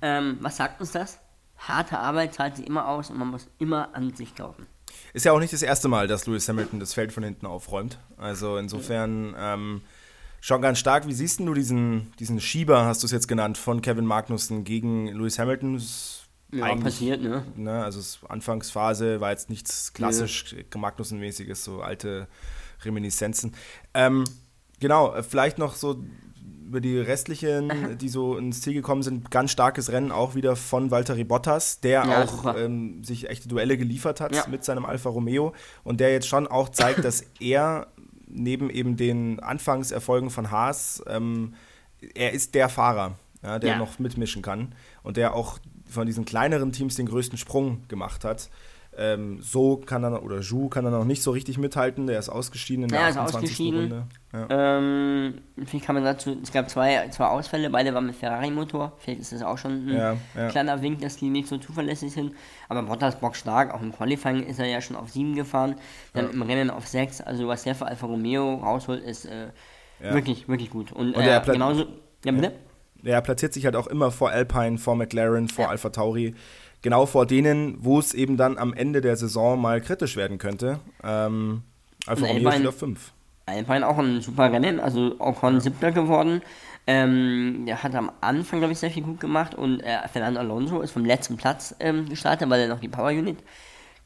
Ähm, 0.00 0.38
was 0.40 0.56
sagt 0.56 0.80
uns 0.80 0.92
das? 0.92 1.18
Harte 1.58 1.98
Arbeit 1.98 2.34
zahlt 2.34 2.56
sich 2.56 2.66
immer 2.66 2.88
aus 2.88 3.10
und 3.10 3.18
man 3.18 3.28
muss 3.28 3.48
immer 3.58 3.94
an 3.94 4.14
sich 4.14 4.34
glauben. 4.34 4.66
Ist 5.12 5.24
ja 5.24 5.32
auch 5.32 5.38
nicht 5.38 5.52
das 5.52 5.62
erste 5.62 5.88
Mal, 5.88 6.06
dass 6.08 6.26
Lewis 6.26 6.48
Hamilton 6.48 6.80
das 6.80 6.94
Feld 6.94 7.12
von 7.12 7.22
hinten 7.22 7.46
aufräumt. 7.46 7.98
Also 8.16 8.56
insofern 8.56 9.34
ähm, 9.38 9.82
schon 10.42 10.60
ganz 10.60 10.78
stark. 10.78 11.06
Wie 11.06 11.14
siehst 11.14 11.40
du 11.40 11.54
diesen, 11.54 12.12
diesen 12.18 12.40
Schieber, 12.40 12.84
hast 12.84 13.02
du 13.02 13.06
es 13.06 13.12
jetzt 13.12 13.28
genannt, 13.28 13.56
von 13.56 13.80
Kevin 13.80 14.04
Magnussen 14.04 14.64
gegen 14.64 15.06
Lewis 15.06 15.38
Hamilton? 15.38 15.80
Ja, 16.52 16.74
passiert, 16.76 17.22
ne? 17.22 17.46
Ne, 17.56 17.82
also 17.82 18.00
Anfangsphase 18.28 19.22
war 19.22 19.30
jetzt 19.30 19.48
nichts 19.48 19.94
klassisch 19.94 20.54
Magnussen-mäßiges, 20.74 21.64
so 21.64 21.80
alte 21.80 22.28
Reminiszenzen. 22.84 23.54
Ähm, 23.94 24.24
genau, 24.80 25.14
äh, 25.14 25.22
vielleicht 25.22 25.56
noch 25.58 25.76
so 25.76 26.04
über 26.66 26.80
die 26.80 26.98
restlichen, 26.98 27.96
die 27.98 28.08
so 28.08 28.36
ins 28.36 28.60
Ziel 28.60 28.74
gekommen 28.74 29.02
sind, 29.02 29.30
ganz 29.30 29.52
starkes 29.52 29.92
Rennen 29.92 30.10
auch 30.10 30.34
wieder 30.34 30.56
von 30.56 30.90
Valtteri 30.90 31.24
Bottas, 31.24 31.80
der 31.80 32.04
Ja, 32.04 32.24
auch 32.24 32.56
ähm, 32.56 33.02
sich 33.04 33.30
echte 33.30 33.48
Duelle 33.48 33.78
geliefert 33.78 34.20
hat 34.20 34.34
Ja. 34.34 34.44
mit 34.50 34.64
seinem 34.64 34.84
Alfa 34.84 35.08
Romeo 35.08 35.54
und 35.84 36.00
der 36.00 36.12
jetzt 36.12 36.26
schon 36.26 36.48
auch 36.48 36.68
zeigt, 36.68 37.04
dass 37.04 37.24
er 37.40 37.86
neben 38.32 38.70
eben 38.70 38.96
den 38.96 39.40
Anfangserfolgen 39.40 40.30
von 40.30 40.50
Haas, 40.50 41.02
ähm, 41.06 41.54
er 42.14 42.32
ist 42.32 42.54
der 42.54 42.68
Fahrer, 42.68 43.16
ja, 43.42 43.58
der 43.58 43.70
Ja. 43.72 43.78
noch 43.78 43.98
mitmischen 43.98 44.42
kann 44.42 44.74
und 45.02 45.16
der 45.16 45.34
auch 45.34 45.58
von 45.88 46.06
diesen 46.06 46.24
kleineren 46.24 46.72
Teams 46.72 46.96
den 46.96 47.06
größten 47.06 47.38
Sprung 47.38 47.86
gemacht 47.88 48.24
hat. 48.24 48.50
Ähm, 48.94 49.40
so 49.40 49.78
kann 49.78 50.04
er, 50.04 50.22
oder 50.22 50.40
Ju 50.40 50.68
kann 50.68 50.84
er 50.84 50.90
noch 50.90 51.06
nicht 51.06 51.22
so 51.22 51.30
richtig 51.30 51.56
mithalten, 51.56 52.06
der 52.06 52.18
ist 52.18 52.28
ausgeschieden 52.28 52.84
in 52.84 52.90
der 52.90 53.00
Ja, 53.00 53.08
ist 53.08 53.16
28. 53.16 53.50
ausgeschieden. 53.50 53.80
Runde. 53.80 54.06
Ja. 54.34 54.78
Ähm, 54.78 55.34
vielleicht 55.64 55.86
kann 55.86 55.94
man 55.94 56.04
dazu, 56.04 56.36
es 56.42 56.52
gab 56.52 56.68
zwei, 56.68 57.08
zwei 57.08 57.26
Ausfälle, 57.26 57.70
beide 57.70 57.94
waren 57.94 58.04
mit 58.04 58.16
Ferrari-Motor. 58.16 58.92
Vielleicht 58.98 59.20
ist 59.20 59.32
das 59.32 59.42
auch 59.42 59.56
schon 59.56 59.86
ein 59.86 59.94
Ja, 59.94 60.16
ja. 60.36 60.48
kleiner 60.50 60.82
Wink, 60.82 61.00
dass 61.00 61.16
die 61.16 61.30
nicht 61.30 61.48
so 61.48 61.56
zuverlässig 61.56 62.12
sind. 62.12 62.34
Aber 62.68 62.82
Bottas 62.82 63.18
Bock 63.18 63.34
stark, 63.34 63.72
auch 63.72 63.80
im 63.80 63.92
Qualifying 63.92 64.42
ist 64.44 64.58
er 64.58 64.66
ja 64.66 64.82
schon 64.82 64.96
auf 64.96 65.08
7 65.10 65.34
gefahren, 65.34 65.76
dann 66.12 66.30
im 66.30 66.42
Rennen 66.42 66.68
auf 66.70 66.86
6. 66.86 67.22
Also 67.22 67.48
was 67.48 67.62
der 67.64 67.74
für 67.74 67.86
Alfa 67.86 68.06
Romeo 68.06 68.56
rausholt, 68.56 69.02
ist 69.02 69.24
äh, 69.24 69.48
Ja. 70.02 70.12
wirklich, 70.12 70.48
wirklich 70.48 70.68
gut. 70.68 70.92
Und, 70.92 71.14
Und 71.14 71.22
er 71.22 71.46
äh, 71.48 71.50
genauso, 71.52 71.86
ja 72.26 72.32
bitte? 72.32 72.52
Er 73.04 73.20
platziert 73.20 73.52
sich 73.52 73.64
halt 73.64 73.74
auch 73.74 73.86
immer 73.88 74.10
vor 74.12 74.30
Alpine, 74.30 74.78
vor 74.78 74.94
McLaren, 74.96 75.48
vor 75.48 75.70
Alpha 75.70 75.88
Tauri. 75.88 76.34
Genau 76.82 77.06
vor 77.06 77.26
denen, 77.26 77.76
wo 77.80 77.98
es 77.98 78.12
eben 78.12 78.36
dann 78.36 78.58
am 78.58 78.74
Ende 78.74 79.00
der 79.00 79.16
Saison 79.16 79.60
mal 79.60 79.80
kritisch 79.80 80.16
werden 80.16 80.38
könnte. 80.38 80.80
Ähm, 81.02 81.62
Alfa 82.06 82.26
Romeo 82.26 82.50
steht 82.50 82.66
auf 82.66 82.78
5. 82.78 83.12
Alpine 83.46 83.86
auch 83.86 83.98
ein 83.98 84.20
super 84.20 84.52
Rennen, 84.52 84.80
also 84.80 85.16
Ocon 85.18 85.60
siebter 85.60 85.92
geworden. 85.92 86.42
Ähm, 86.86 87.64
der 87.66 87.82
hat 87.82 87.94
am 87.94 88.10
Anfang, 88.20 88.58
glaube 88.58 88.72
ich, 88.72 88.78
sehr 88.78 88.90
viel 88.90 89.04
gut 89.04 89.20
gemacht 89.20 89.54
und 89.54 89.80
äh, 89.80 90.08
Fernando 90.08 90.40
Alonso 90.40 90.80
ist 90.80 90.90
vom 90.90 91.04
letzten 91.04 91.36
Platz 91.36 91.74
ähm, 91.78 92.08
gestartet, 92.08 92.50
weil 92.50 92.62
er 92.62 92.68
noch 92.68 92.80
die 92.80 92.88
Power 92.88 93.10
Unit 93.10 93.38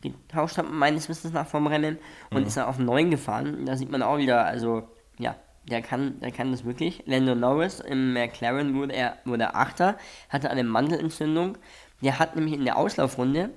getauscht 0.02 0.59
hat, 0.59 0.71
meines 0.71 1.09
Wissens 1.09 1.33
nach 1.33 1.47
vom 1.47 1.66
Rennen 1.66 1.99
und 2.30 2.47
ist 2.47 2.56
dann 2.59 2.66
auf 2.66 2.78
9 2.78 3.11
gefahren. 3.11 3.64
Da 3.64 3.76
sieht 3.76 3.90
man 3.90 4.02
auch 4.02 4.18
wieder, 4.18 4.45
also 4.45 4.83
ja, 5.18 5.37
der 5.64 5.83
kann, 5.83 6.21
der 6.21 6.30
kann 6.33 6.52
das 6.52 6.64
wirklich. 6.64 7.02
Lando 7.06 7.35
Norris 7.35 7.80
im 7.80 8.12
McLaren 8.12 8.75
wurde 8.75 8.95
er 8.95 9.16
wurde 9.25 9.54
Achter, 9.54 9.97
hatte 10.28 10.50
eine 10.50 10.62
Mandelentzündung. 10.62 11.59
Der 12.02 12.18
hat 12.18 12.36
nämlich 12.36 12.54
in 12.54 12.64
der 12.64 12.76
Auslaufrunde, 12.76 13.50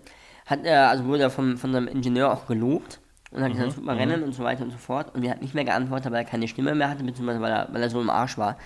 hat 0.46 0.64
er, 0.64 0.90
also 0.90 1.06
wurde 1.06 1.24
er 1.24 1.30
vom, 1.30 1.58
von 1.58 1.74
seinem 1.74 1.88
Ingenieur 1.88 2.32
auch 2.32 2.48
gelobt 2.48 3.00
und 3.32 3.44
hat 3.44 3.52
gesagt, 3.52 3.74
super 3.74 3.96
Rennen 3.96 4.24
und 4.24 4.34
so 4.34 4.44
weiter 4.44 4.64
und 4.64 4.72
so 4.72 4.78
fort. 4.78 5.14
Und 5.14 5.24
er 5.24 5.32
hat 5.32 5.42
nicht 5.42 5.54
mehr 5.54 5.66
geantwortet, 5.66 6.12
weil 6.12 6.20
er 6.20 6.26
keine 6.26 6.48
Stimme 6.48 6.74
mehr 6.74 6.90
hatte, 6.90 7.04
beziehungsweise 7.04 7.42
weil 7.42 7.52
er, 7.52 7.68
weil 7.72 7.82
er 7.84 7.90
so 7.90 8.02
im 8.02 8.10
Arsch 8.10 8.38
war. 8.38 8.58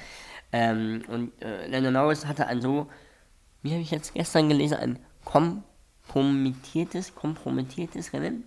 Ähm, 0.51 1.01
und 1.07 1.31
äh, 1.41 1.67
Lando 1.67 1.91
Norris 1.91 2.25
hatte 2.25 2.47
ein 2.47 2.61
so, 2.61 2.87
wie 3.63 3.71
habe 3.71 3.81
ich 3.81 3.91
jetzt 3.91 4.13
gestern 4.13 4.49
gelesen, 4.49 4.77
ein 4.77 4.99
kompromittiertes, 5.25 7.15
kompromittiertes 7.15 8.13
Rennen. 8.13 8.43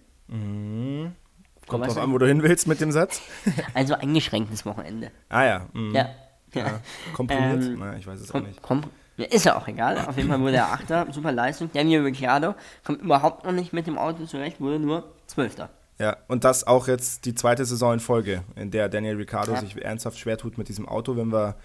Kommt 1.66 1.84
Was 1.84 1.94
drauf 1.94 2.04
an, 2.04 2.12
wo 2.12 2.18
du 2.18 2.26
hin 2.26 2.42
willst 2.42 2.68
mit 2.68 2.80
dem 2.80 2.92
Satz. 2.92 3.20
Also 3.74 3.94
eingeschränktes 3.94 4.64
Wochenende. 4.64 5.10
Ah 5.28 5.44
ja. 5.44 5.66
mhm. 5.72 5.94
Ja. 5.94 6.08
ja. 6.54 6.66
ja. 6.66 6.80
Komprimiert? 7.12 7.64
Ähm, 7.64 7.76
Na, 7.78 7.96
ich 7.96 8.06
weiß 8.06 8.20
es 8.20 8.32
auch 8.32 8.40
nicht. 8.40 8.62
kom 8.62 8.82
ja, 9.16 9.24
ist 9.26 9.44
ja 9.44 9.56
auch 9.56 9.66
egal. 9.68 9.98
Auf 10.06 10.16
jeden 10.16 10.28
Fall 10.28 10.40
wurde 10.40 10.56
er 10.56 10.72
Achter. 10.72 11.06
Super 11.10 11.32
Leistung. 11.32 11.70
Daniel 11.72 12.02
Ricciardo 12.02 12.54
kommt 12.84 13.02
überhaupt 13.02 13.44
noch 13.44 13.52
nicht 13.52 13.72
mit 13.72 13.86
dem 13.86 13.98
Auto 13.98 14.24
zurecht, 14.26 14.60
wurde 14.60 14.78
nur 14.78 15.12
Zwölfter. 15.26 15.70
Ja, 15.98 16.16
und 16.28 16.44
das 16.44 16.66
auch 16.66 16.88
jetzt 16.88 17.24
die 17.24 17.34
zweite 17.34 17.64
Saison 17.64 17.94
in 17.94 18.00
Folge, 18.00 18.42
in 18.54 18.70
der 18.70 18.88
Daniel 18.88 19.16
Ricciardo 19.16 19.52
Ja. 19.52 19.60
sich 19.60 19.82
ernsthaft 19.82 20.18
schwer 20.18 20.36
tut 20.36 20.58
mit 20.58 20.68
diesem 20.68 20.86
Auto, 20.86 21.16
wenn 21.16 21.32
wir 21.32 21.56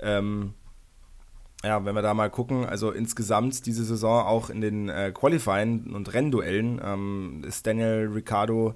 ähm, 0.00 0.54
ja, 1.64 1.84
wenn 1.84 1.94
wir 1.94 2.02
da 2.02 2.14
mal 2.14 2.30
gucken, 2.30 2.64
also 2.64 2.92
insgesamt 2.92 3.66
diese 3.66 3.84
Saison 3.84 4.24
auch 4.24 4.48
in 4.50 4.60
den 4.60 4.88
äh, 4.88 5.12
Qualifying 5.12 5.92
und 5.92 6.12
Rennduellen 6.12 6.80
ähm, 6.84 7.42
ist 7.46 7.66
Daniel 7.66 8.08
Ricciardo 8.14 8.74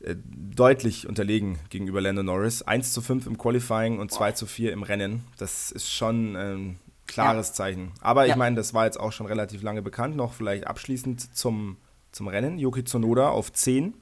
äh, 0.00 0.16
deutlich 0.24 1.06
unterlegen 1.06 1.58
gegenüber 1.70 2.00
Lando 2.00 2.24
Norris. 2.24 2.62
1 2.62 2.92
zu 2.92 3.02
5 3.02 3.26
im 3.26 3.38
Qualifying 3.38 4.00
und 4.00 4.10
2 4.10 4.32
zu 4.32 4.46
4 4.46 4.72
im 4.72 4.82
Rennen. 4.82 5.24
Das 5.38 5.70
ist 5.70 5.92
schon 5.92 6.34
ein 6.36 6.78
klares 7.12 7.52
Zeichen. 7.52 7.92
Aber 8.00 8.24
ich 8.24 8.30
Ja. 8.30 8.36
meine, 8.36 8.56
das 8.56 8.74
war 8.74 8.84
jetzt 8.86 8.98
auch 8.98 9.12
schon 9.12 9.26
relativ 9.26 9.62
lange 9.62 9.82
bekannt. 9.82 10.16
Noch 10.16 10.32
vielleicht 10.32 10.66
abschließend 10.66 11.34
zum, 11.36 11.76
zum 12.12 12.28
Rennen. 12.28 12.58
Yuki 12.58 12.84
Tsunoda 12.84 13.28
auf 13.28 13.52
10, 13.52 13.94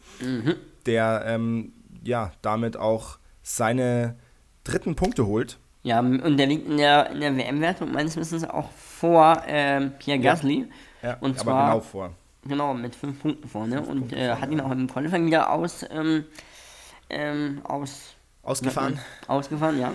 der 0.86 1.22
ähm, 1.26 1.72
ja 2.02 2.32
damit 2.42 2.76
auch 2.76 3.18
seine 3.42 4.16
dritten 4.64 4.94
Punkte 4.96 5.26
holt. 5.26 5.58
Ja, 5.82 6.00
und 6.00 6.36
der 6.36 6.46
liegt 6.46 6.68
in 6.68 6.76
der, 6.76 7.10
in 7.10 7.20
der 7.20 7.34
WM-Wertung 7.36 7.90
meines 7.92 8.14
Wissens 8.16 8.44
auch 8.44 8.70
vor 8.72 9.42
ähm, 9.46 9.92
Pierre 9.98 10.18
Ja. 10.20 10.32
Gasly. 10.32 10.66
Ja, 11.02 11.14
Und 11.20 11.30
aber 11.32 11.38
zwar- 11.40 11.66
genau 11.70 11.80
vor. 11.80 12.10
Genau, 12.46 12.72
mit 12.74 12.94
fünf 12.94 13.20
Punkten 13.20 13.48
vorne. 13.48 13.82
und 13.82 14.12
äh, 14.14 14.34
hat 14.34 14.50
ihn 14.50 14.60
auch 14.62 14.70
im 14.70 14.86
Qualifying 14.86 15.26
wieder 15.26 15.50
aus, 15.50 15.84
ähm, 15.90 16.24
ähm, 17.10 17.60
aus, 17.64 18.14
Ausgefahren. 18.42 18.98
ausgefahren, 19.26 19.78
ja. 19.78 19.92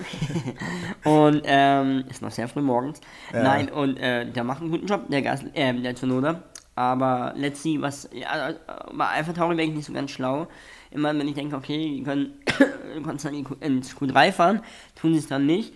und 1.04 1.42
ähm, 1.46 2.06
ist 2.10 2.22
noch 2.22 2.32
sehr 2.32 2.48
früh 2.48 2.62
morgens. 2.62 3.02
Ja. 3.34 3.42
Nein, 3.44 3.70
und 3.70 3.98
äh, 3.98 4.32
der 4.32 4.44
macht 4.44 4.62
einen 4.62 4.70
guten 4.70 4.86
Job, 4.86 5.10
der, 5.10 5.24
Gas, 5.24 5.44
äh, 5.54 5.74
der 5.74 5.96
Tsunoda. 5.96 6.44
Aber 6.76 7.34
let's 7.36 7.64
see, 7.64 7.82
was. 7.82 8.08
Ja, 8.14 8.50
äh, 8.50 8.56
bei 8.94 9.08
Alpha 9.08 9.34
Tauri 9.34 9.58
wäre 9.58 9.68
ich 9.68 9.74
nicht 9.74 9.86
so 9.86 9.94
ganz 9.94 10.12
schlau. 10.12 10.48
Immer 10.92 11.18
wenn 11.18 11.28
ich 11.28 11.34
denke, 11.34 11.56
okay, 11.56 11.98
die 11.98 12.04
können 12.04 12.34
konstant 13.04 13.36
ins 13.62 13.96
Q3 13.96 14.32
fahren, 14.32 14.62
tun 14.96 15.14
sie 15.14 15.20
es 15.20 15.28
dann 15.28 15.46
nicht. 15.46 15.74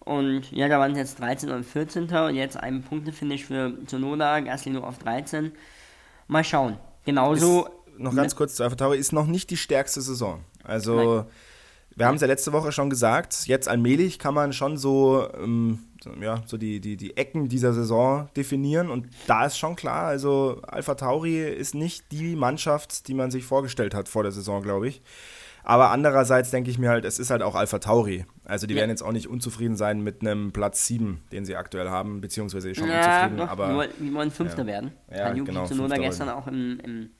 Und 0.00 0.50
ja, 0.50 0.68
da 0.68 0.80
waren 0.80 0.92
es 0.92 0.98
jetzt 0.98 1.20
13 1.20 1.50
und 1.50 1.64
14. 1.64 2.10
Und 2.10 2.34
jetzt 2.34 2.56
ein 2.56 2.82
Punktefinish 2.82 3.44
für 3.44 3.72
Tsunoda, 3.86 4.40
Gasly 4.40 4.72
nur 4.72 4.86
auf 4.86 4.98
13. 4.98 5.52
Mal 6.26 6.44
schauen. 6.44 6.76
Genauso. 7.04 7.66
ist, 7.66 8.00
noch 8.00 8.14
ganz 8.14 8.34
kurz 8.34 8.56
zu 8.56 8.64
Alpha 8.64 8.76
Tauri, 8.76 8.98
ist 8.98 9.12
noch 9.12 9.26
nicht 9.26 9.50
die 9.50 9.56
stärkste 9.56 10.00
Saison. 10.00 10.40
Also, 10.64 11.26
wir 11.96 12.06
haben 12.06 12.14
es 12.16 12.20
ja 12.20 12.26
letzte 12.26 12.52
Woche 12.52 12.72
schon 12.72 12.90
gesagt, 12.90 13.46
jetzt 13.46 13.68
allmählich 13.68 14.18
kann 14.18 14.34
man 14.34 14.52
schon 14.52 14.76
so, 14.76 15.28
ähm, 15.34 15.80
so, 16.02 16.10
ja, 16.20 16.42
so 16.46 16.56
die, 16.56 16.80
die, 16.80 16.96
die 16.96 17.16
Ecken 17.16 17.48
dieser 17.48 17.72
Saison 17.72 18.28
definieren 18.36 18.90
und 18.90 19.08
da 19.26 19.46
ist 19.46 19.58
schon 19.58 19.76
klar, 19.76 20.06
also 20.06 20.60
Alpha 20.66 20.94
Tauri 20.94 21.42
ist 21.48 21.74
nicht 21.74 22.10
die 22.12 22.34
Mannschaft, 22.36 23.08
die 23.08 23.14
man 23.14 23.30
sich 23.30 23.44
vorgestellt 23.44 23.94
hat 23.94 24.08
vor 24.08 24.22
der 24.22 24.32
Saison, 24.32 24.62
glaube 24.62 24.88
ich. 24.88 25.02
Aber 25.64 25.90
andererseits 25.90 26.50
denke 26.50 26.70
ich 26.70 26.78
mir 26.78 26.88
halt, 26.90 27.04
es 27.04 27.20
ist 27.20 27.30
halt 27.30 27.40
auch 27.42 27.54
Alpha 27.54 27.78
Tauri. 27.78 28.24
Also 28.44 28.66
die 28.66 28.74
Ja. 28.74 28.80
werden 28.80 28.90
jetzt 28.90 29.02
auch 29.02 29.12
nicht 29.12 29.28
unzufrieden 29.28 29.76
sein 29.76 30.00
mit 30.02 30.20
einem 30.20 30.52
Platz 30.52 30.86
7, 30.88 31.22
den 31.30 31.44
sie 31.44 31.54
aktuell 31.54 31.88
haben, 31.88 32.20
beziehungsweise 32.20 32.74
schon 32.74 32.88
ja, 32.88 32.96
unzufrieden, 32.98 33.36
doch, 33.36 33.48
aber 33.48 33.86
die 33.86 34.12
wollen, 34.12 34.30
Fünfter 34.32 34.62
ja. 34.62 34.66
werden. 34.66 34.92
Ja, 35.08 35.26
Hat 35.26 35.36
Yuki 35.36 35.52
genau, 35.52 35.66
Tsunoda 35.66 35.96
gestern 35.96 36.30
auch 36.30 36.48
im, 36.48 36.80
im 36.80 37.10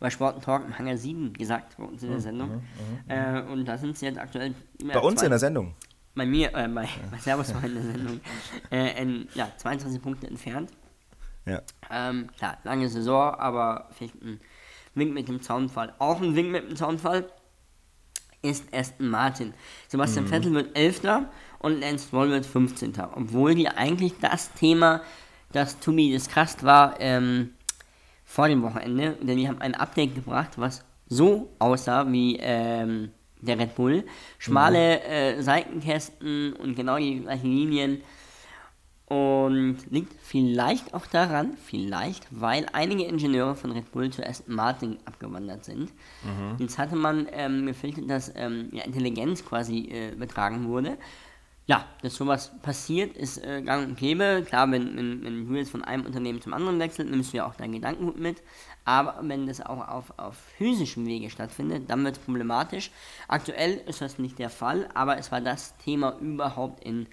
bei 0.00 0.08
Sport 0.08 0.42
Talk 0.42 0.64
im 0.64 0.76
Hangar 0.76 0.96
7 0.96 1.34
gesagt 1.34 1.76
bei 1.76 1.84
uns 1.84 2.02
in 2.02 2.10
der 2.10 2.20
Sendung. 2.20 2.62
Äh, 3.06 3.42
und 3.42 3.66
da 3.66 3.78
sind 3.78 3.96
sie 3.96 4.06
jetzt 4.06 4.18
aktuell. 4.18 4.54
bei 4.82 4.98
uns 4.98 5.22
in 5.22 5.30
der 5.30 5.38
Sendung. 5.38 5.74
Bei 6.14 6.26
mir, 6.26 6.48
äh, 6.54 6.66
bei, 6.68 6.88
bei 7.10 7.18
Servus 7.18 7.54
war 7.54 7.62
in 7.62 7.74
der 7.74 7.84
Sendung. 7.84 8.20
Äh, 8.70 9.02
in, 9.02 9.28
ja, 9.34 9.50
22 9.56 10.00
Punkte 10.00 10.26
entfernt. 10.26 10.70
Ja. 11.44 11.60
Ähm, 11.90 12.28
klar, 12.36 12.58
lange 12.64 12.88
Saison, 12.88 13.34
aber 13.34 13.88
vielleicht 13.92 14.14
ein 14.22 14.40
Wink 14.94 15.12
mit 15.12 15.28
dem 15.28 15.42
Zaunfall. 15.42 15.94
Auch 15.98 16.20
ein 16.20 16.34
Wink 16.36 16.50
mit 16.50 16.68
dem 16.68 16.76
Zaunfall 16.76 17.26
ist 18.42 18.72
Aston 18.72 19.08
Martin. 19.08 19.54
Sebastian 19.88 20.26
Vettel 20.26 20.54
wird 20.54 20.76
11. 20.76 21.02
und 21.58 21.80
Lance 21.80 22.06
Stroll 22.06 22.30
wird 22.30 22.46
15. 22.46 22.94
Obwohl 23.14 23.54
die 23.54 23.68
eigentlich 23.68 24.14
das 24.20 24.52
Thema, 24.52 25.02
das 25.52 25.78
to 25.80 25.92
be 25.92 26.10
discussed 26.10 26.62
war, 26.64 26.94
ähm, 27.00 27.54
vor 28.30 28.46
dem 28.46 28.62
Wochenende, 28.62 29.16
denn 29.20 29.38
die 29.38 29.48
haben 29.48 29.60
ein 29.60 29.74
Update 29.74 30.14
gebracht, 30.14 30.52
was 30.54 30.84
so 31.08 31.50
aussah 31.58 32.10
wie 32.12 32.38
ähm, 32.40 33.10
der 33.40 33.58
Red 33.58 33.74
Bull. 33.74 34.04
Schmale 34.38 35.02
äh, 35.02 35.42
Seitenkästen 35.42 36.52
und 36.52 36.76
genau 36.76 36.96
die 36.98 37.22
gleichen 37.22 37.50
Linien. 37.50 38.02
Und 39.06 39.78
liegt 39.90 40.12
vielleicht 40.22 40.94
auch 40.94 41.06
daran, 41.06 41.56
vielleicht, 41.56 42.28
weil 42.30 42.66
einige 42.72 43.02
Ingenieure 43.02 43.56
von 43.56 43.72
Red 43.72 43.90
Bull 43.90 44.10
zu 44.10 44.24
Aston 44.24 44.54
Martin 44.54 44.98
abgewandert 45.06 45.64
sind. 45.64 45.92
Jetzt 46.60 46.78
hatte 46.78 46.94
man 46.94 47.26
ähm, 47.32 47.66
gefürchtet, 47.66 48.08
dass 48.08 48.32
ähm, 48.36 48.68
ja, 48.70 48.84
Intelligenz 48.84 49.44
quasi 49.44 49.88
äh, 49.90 50.14
betragen 50.14 50.68
wurde. 50.68 50.96
Ja, 51.70 51.84
dass 52.02 52.16
sowas 52.16 52.50
passiert, 52.62 53.16
ist 53.16 53.38
äh, 53.44 53.62
gang 53.62 53.86
und 53.86 53.96
gäbe. 53.96 54.42
Klar, 54.44 54.68
wenn, 54.72 54.96
wenn, 54.96 55.22
wenn 55.22 55.46
du 55.46 55.54
jetzt 55.54 55.70
von 55.70 55.84
einem 55.84 56.04
Unternehmen 56.04 56.42
zum 56.42 56.52
anderen 56.52 56.80
wechselst, 56.80 57.08
nimmst 57.08 57.32
du 57.32 57.36
ja 57.36 57.46
auch 57.46 57.54
deinen 57.54 57.74
Gedankengut 57.74 58.18
mit. 58.18 58.42
Aber 58.84 59.20
wenn 59.22 59.46
das 59.46 59.60
auch 59.60 59.86
auf, 59.86 60.12
auf 60.16 60.34
physischem 60.58 61.06
Wege 61.06 61.30
stattfindet, 61.30 61.88
dann 61.88 62.02
wird 62.02 62.16
es 62.16 62.22
problematisch. 62.24 62.90
Aktuell 63.28 63.80
ist 63.86 64.00
das 64.00 64.18
nicht 64.18 64.40
der 64.40 64.50
Fall, 64.50 64.88
aber 64.94 65.16
es 65.16 65.30
war 65.30 65.40
das 65.40 65.76
Thema 65.76 66.18
überhaupt 66.18 66.82
in 66.82 67.06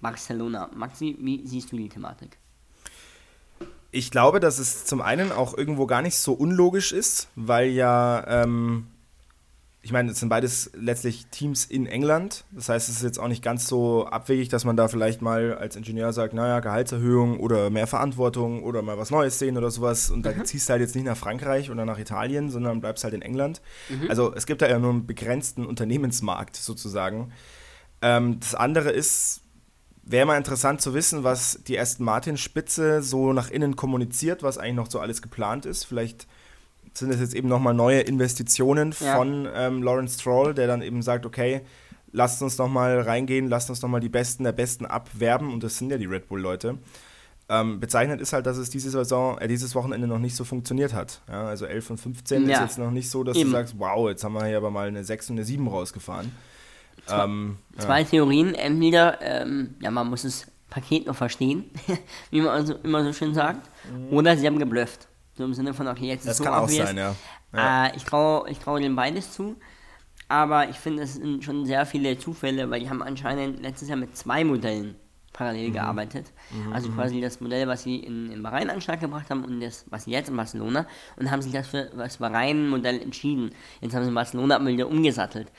Barcelona. 0.00 0.70
Maxi, 0.76 1.16
wie 1.18 1.44
siehst 1.44 1.72
du 1.72 1.76
die 1.76 1.88
Thematik? 1.88 2.38
Ich 3.90 4.12
glaube, 4.12 4.38
dass 4.38 4.60
es 4.60 4.84
zum 4.84 5.00
einen 5.00 5.32
auch 5.32 5.58
irgendwo 5.58 5.86
gar 5.86 6.02
nicht 6.02 6.18
so 6.18 6.34
unlogisch 6.34 6.92
ist, 6.92 7.30
weil 7.34 7.70
ja, 7.70 8.24
ähm, 8.44 8.86
ich 9.88 9.92
meine, 9.92 10.10
es 10.10 10.20
sind 10.20 10.28
beides 10.28 10.70
letztlich 10.74 11.28
Teams 11.28 11.64
in 11.64 11.86
England. 11.86 12.44
Das 12.50 12.68
heißt, 12.68 12.90
es 12.90 12.96
ist 12.96 13.02
jetzt 13.02 13.18
auch 13.18 13.26
nicht 13.26 13.42
ganz 13.42 13.66
so 13.66 14.04
abwegig, 14.04 14.50
dass 14.50 14.66
man 14.66 14.76
da 14.76 14.86
vielleicht 14.86 15.22
mal 15.22 15.56
als 15.56 15.76
Ingenieur 15.76 16.12
sagt, 16.12 16.34
naja, 16.34 16.60
Gehaltserhöhung 16.60 17.40
oder 17.40 17.70
mehr 17.70 17.86
Verantwortung 17.86 18.64
oder 18.64 18.82
mal 18.82 18.98
was 18.98 19.10
Neues 19.10 19.38
sehen 19.38 19.56
oder 19.56 19.70
sowas. 19.70 20.10
Und 20.10 20.26
da 20.26 20.44
ziehst 20.44 20.68
du 20.68 20.72
halt 20.72 20.82
jetzt 20.82 20.94
nicht 20.94 21.06
nach 21.06 21.16
Frankreich 21.16 21.70
oder 21.70 21.86
nach 21.86 21.98
Italien, 21.98 22.50
sondern 22.50 22.82
bleibst 22.82 23.02
halt 23.02 23.14
in 23.14 23.22
England. 23.22 23.62
Also 24.10 24.34
es 24.34 24.44
gibt 24.44 24.60
da 24.60 24.68
ja 24.68 24.78
nur 24.78 24.90
einen 24.90 25.06
begrenzten 25.06 25.64
Unternehmensmarkt 25.64 26.56
sozusagen. 26.56 27.32
Ähm, 28.02 28.40
das 28.40 28.54
andere 28.54 28.90
ist, 28.90 29.40
Wäre 30.10 30.24
mal 30.24 30.38
interessant 30.38 30.80
zu 30.80 30.94
wissen, 30.94 31.22
was 31.22 31.60
die 31.66 31.78
Aston 31.78 32.06
Martin-Spitze 32.06 33.02
so 33.02 33.34
nach 33.34 33.50
innen 33.50 33.76
kommuniziert, 33.76 34.42
was 34.42 34.56
eigentlich 34.56 34.76
noch 34.76 34.90
so 34.90 35.00
alles 35.00 35.20
geplant 35.20 35.66
ist. 35.66 35.84
Vielleicht 35.84 36.26
sind 36.98 37.10
es 37.10 37.20
jetzt 37.20 37.34
eben 37.34 37.48
nochmal 37.48 37.74
neue 37.74 38.00
Investitionen 38.00 38.94
Ja. 39.00 39.16
von 39.16 39.48
ähm, 39.54 39.82
Lawrence 39.82 40.20
Stroll, 40.20 40.54
der 40.54 40.66
dann 40.66 40.82
eben 40.82 41.02
sagt, 41.02 41.26
okay, 41.26 41.62
lasst 42.12 42.42
uns 42.42 42.58
nochmal 42.58 43.00
reingehen, 43.00 43.48
lasst 43.48 43.68
uns 43.70 43.82
nochmal 43.82 44.00
die 44.00 44.08
Besten 44.08 44.44
der 44.44 44.52
Besten 44.52 44.86
abwerben 44.86 45.52
und 45.52 45.62
das 45.62 45.78
sind 45.78 45.90
ja 45.90 45.98
die 45.98 46.06
Red 46.06 46.28
Bull-Leute. 46.28 46.78
Ähm, 47.50 47.80
bezeichnend 47.80 48.20
ist 48.20 48.34
halt, 48.34 48.44
dass 48.44 48.58
es 48.58 48.68
diese 48.68 48.90
Saison, 48.90 49.38
äh, 49.38 49.48
dieses 49.48 49.74
Wochenende 49.74 50.06
noch 50.06 50.18
nicht 50.18 50.36
so 50.36 50.44
funktioniert 50.44 50.92
hat. 50.92 51.22
Ja, 51.28 51.46
also 51.46 51.64
11 51.64 51.90
und 51.90 51.98
15 51.98 52.42
ist 52.44 52.50
Ja. 52.50 52.62
jetzt 52.62 52.78
noch 52.78 52.90
nicht 52.90 53.08
so, 53.10 53.24
dass 53.24 53.36
Eben. 53.38 53.50
du 53.50 53.56
sagst, 53.56 53.74
wow, 53.78 54.08
jetzt 54.10 54.22
haben 54.22 54.34
wir 54.34 54.44
hier 54.44 54.58
aber 54.58 54.70
mal 54.70 54.88
eine 54.88 55.02
6 55.02 55.30
und 55.30 55.36
eine 55.36 55.44
7 55.46 55.66
rausgefahren. 55.66 56.30
Ähm, 57.10 57.56
ja. 57.76 57.84
Zwei 57.84 58.04
Theorien. 58.04 58.54
Entweder, 58.54 59.18
ähm, 59.22 59.74
ja, 59.80 59.90
man 59.90 60.08
muss 60.10 60.22
das 60.22 60.46
Paket 60.68 61.06
noch 61.06 61.16
verstehen, 61.16 61.64
wie 62.30 62.42
man 62.42 62.50
also 62.50 62.74
immer 62.82 63.02
so 63.02 63.14
schön 63.14 63.32
sagt. 63.32 63.70
Oder 64.10 64.36
sie 64.36 64.46
haben 64.46 64.58
geblufft. 64.58 65.07
So 65.38 65.44
im 65.44 65.54
Sinne 65.54 65.72
von, 65.72 65.86
okay, 65.86 66.06
jetzt 66.06 66.26
Das 66.26 66.32
ist 66.32 66.38
so 66.38 66.44
kann 66.44 66.54
auch 66.54 66.64
obvious. 66.64 66.88
sein, 66.88 66.96
ja. 66.96 67.14
Ja. 67.54 67.86
Äh, 67.86 67.96
ich 67.96 68.04
traue 68.04 68.50
ich 68.50 68.58
trau 68.58 68.76
dem 68.78 68.96
beides 68.96 69.32
zu. 69.32 69.56
Aber 70.28 70.68
ich 70.68 70.76
finde, 70.76 71.04
es 71.04 71.14
sind 71.14 71.42
schon 71.44 71.64
sehr 71.64 71.86
viele 71.86 72.18
Zufälle, 72.18 72.68
weil 72.70 72.80
die 72.80 72.90
haben 72.90 73.02
anscheinend 73.02 73.62
letztes 73.62 73.88
Jahr 73.88 73.96
mit 73.96 74.16
zwei 74.16 74.44
Modellen 74.44 74.96
parallel 75.32 75.70
gearbeitet. 75.70 76.32
also 76.72 76.90
quasi 76.90 77.20
das 77.20 77.40
Modell, 77.40 77.68
was 77.68 77.84
sie 77.84 77.96
in, 77.98 78.32
in 78.32 78.42
Bahrain 78.42 78.68
an 78.68 78.76
den 78.76 78.80
Start 78.82 79.00
gebracht 79.00 79.30
haben 79.30 79.44
und 79.44 79.60
das, 79.60 79.84
was 79.88 80.04
sie 80.04 80.10
jetzt 80.10 80.28
in 80.28 80.36
Barcelona 80.36 80.86
und 81.16 81.30
haben 81.30 81.40
sich 81.40 81.52
das 81.52 81.68
für 81.68 81.84
das 81.84 82.16
Bahrain-Modell 82.16 83.00
entschieden. 83.00 83.52
Jetzt 83.80 83.94
haben 83.94 84.02
sie 84.02 84.08
in 84.08 84.14
Barcelona 84.14 84.64
wieder 84.66 84.88
umgesattelt. 84.88 85.52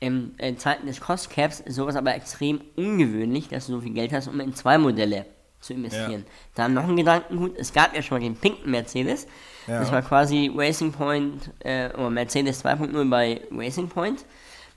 In, 0.00 0.34
in 0.38 0.56
Zeiten 0.56 0.86
des 0.86 1.00
Cost 1.00 1.28
Caps 1.28 1.60
ist 1.60 1.74
sowas 1.76 1.94
aber 1.94 2.14
extrem 2.14 2.62
ungewöhnlich, 2.74 3.48
dass 3.48 3.66
du 3.66 3.74
so 3.74 3.80
viel 3.82 3.92
Geld 3.92 4.12
hast, 4.14 4.28
um 4.28 4.40
in 4.40 4.54
zwei 4.54 4.78
Modelle 4.78 5.26
zu 5.62 5.72
investieren. 5.72 6.26
Dann 6.54 6.74
noch 6.74 6.84
ein 6.88 6.96
Gedankengut, 6.96 7.56
es 7.56 7.72
gab 7.72 7.94
ja 7.94 8.02
schon 8.02 8.18
mal 8.18 8.24
den 8.24 8.36
pinken 8.36 8.70
Mercedes, 8.70 9.26
Ja. 9.66 9.78
das 9.80 9.90
war 9.92 10.02
quasi 10.02 10.50
Racing 10.54 10.92
Point, 10.92 11.50
äh, 11.60 11.88
oder 11.94 12.10
Mercedes 12.10 12.62
2.0 12.64 13.08
bei 13.08 13.40
Racing 13.50 13.88
Point. 13.88 14.24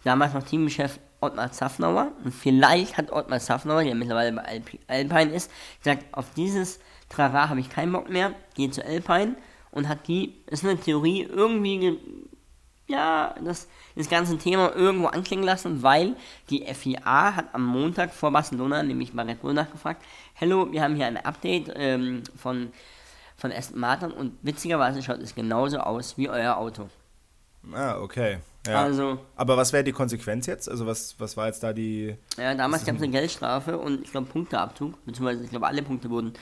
Damals 0.03 0.33
noch 0.33 0.43
Teamchef 0.43 0.99
Ottmar 1.21 1.51
Safnauer. 1.51 2.11
Und 2.23 2.31
vielleicht 2.33 2.97
hat 2.97 3.11
Ottmar 3.11 3.39
Safnauer, 3.39 3.83
der 3.83 3.95
mittlerweile 3.95 4.31
bei 4.33 4.43
Alp 4.43 4.69
Alpine 4.87 5.33
ist, 5.33 5.49
gesagt, 5.83 6.05
auf 6.11 6.25
dieses 6.35 6.79
Trara 7.09 7.49
habe 7.49 7.59
ich 7.59 7.69
keinen 7.69 7.91
Bock 7.91 8.09
mehr, 8.09 8.33
gehe 8.53 8.69
zu 8.69 8.85
Alpine 8.85 9.35
und 9.71 9.89
hat 9.89 10.07
die, 10.07 10.35
ist 10.47 10.63
eine 10.63 10.77
Theorie, 10.77 11.23
irgendwie 11.23 11.79
ge- 11.79 11.97
ja, 12.87 13.33
das, 13.43 13.67
das 13.95 14.09
ganze 14.09 14.37
Thema 14.37 14.73
irgendwo 14.75 15.07
anklingen 15.07 15.45
lassen, 15.45 15.81
weil 15.81 16.15
die 16.49 16.65
FIA 16.73 17.35
hat 17.35 17.53
am 17.53 17.65
Montag 17.65 18.13
vor 18.13 18.31
Barcelona 18.31 18.83
nämlich 18.83 19.13
bei 19.13 19.23
Red 19.23 19.41
Bull 19.41 19.53
nachgefragt, 19.53 20.03
Hello, 20.33 20.71
wir 20.71 20.81
haben 20.81 20.95
hier 20.95 21.07
ein 21.07 21.17
Update 21.17 21.71
ähm, 21.75 22.23
von, 22.35 22.71
von 23.37 23.51
Aston 23.51 23.79
Martin 23.79 24.11
und 24.11 24.37
witzigerweise 24.41 25.01
schaut 25.01 25.19
es 25.19 25.33
genauso 25.33 25.79
aus 25.79 26.17
wie 26.17 26.29
euer 26.29 26.57
Auto. 26.57 26.89
Ah, 27.73 27.97
okay. 27.99 28.37
Ja. 28.67 28.83
Also, 28.83 29.19
Aber 29.35 29.57
was 29.57 29.73
wäre 29.73 29.83
die 29.83 29.91
Konsequenz 29.91 30.47
jetzt? 30.47 30.69
Also 30.69 30.85
was, 30.87 31.15
was 31.19 31.37
war 31.37 31.47
jetzt 31.47 31.61
da 31.61 31.71
die... 31.71 32.15
ja, 32.37 32.55
damals 32.55 32.83
gab 32.83 32.95
es 32.95 33.01
eine 33.01 33.11
Geldstrafe 33.11 33.77
und 33.77 34.03
ich 34.03 34.11
glaube 34.11 34.27
Punkteabzug, 34.27 35.03
beziehungsweise 35.05 35.43
ich 35.43 35.51
glaube 35.51 35.67
alle 35.67 35.83
Punkte 35.83 36.09
wurden 36.09 36.33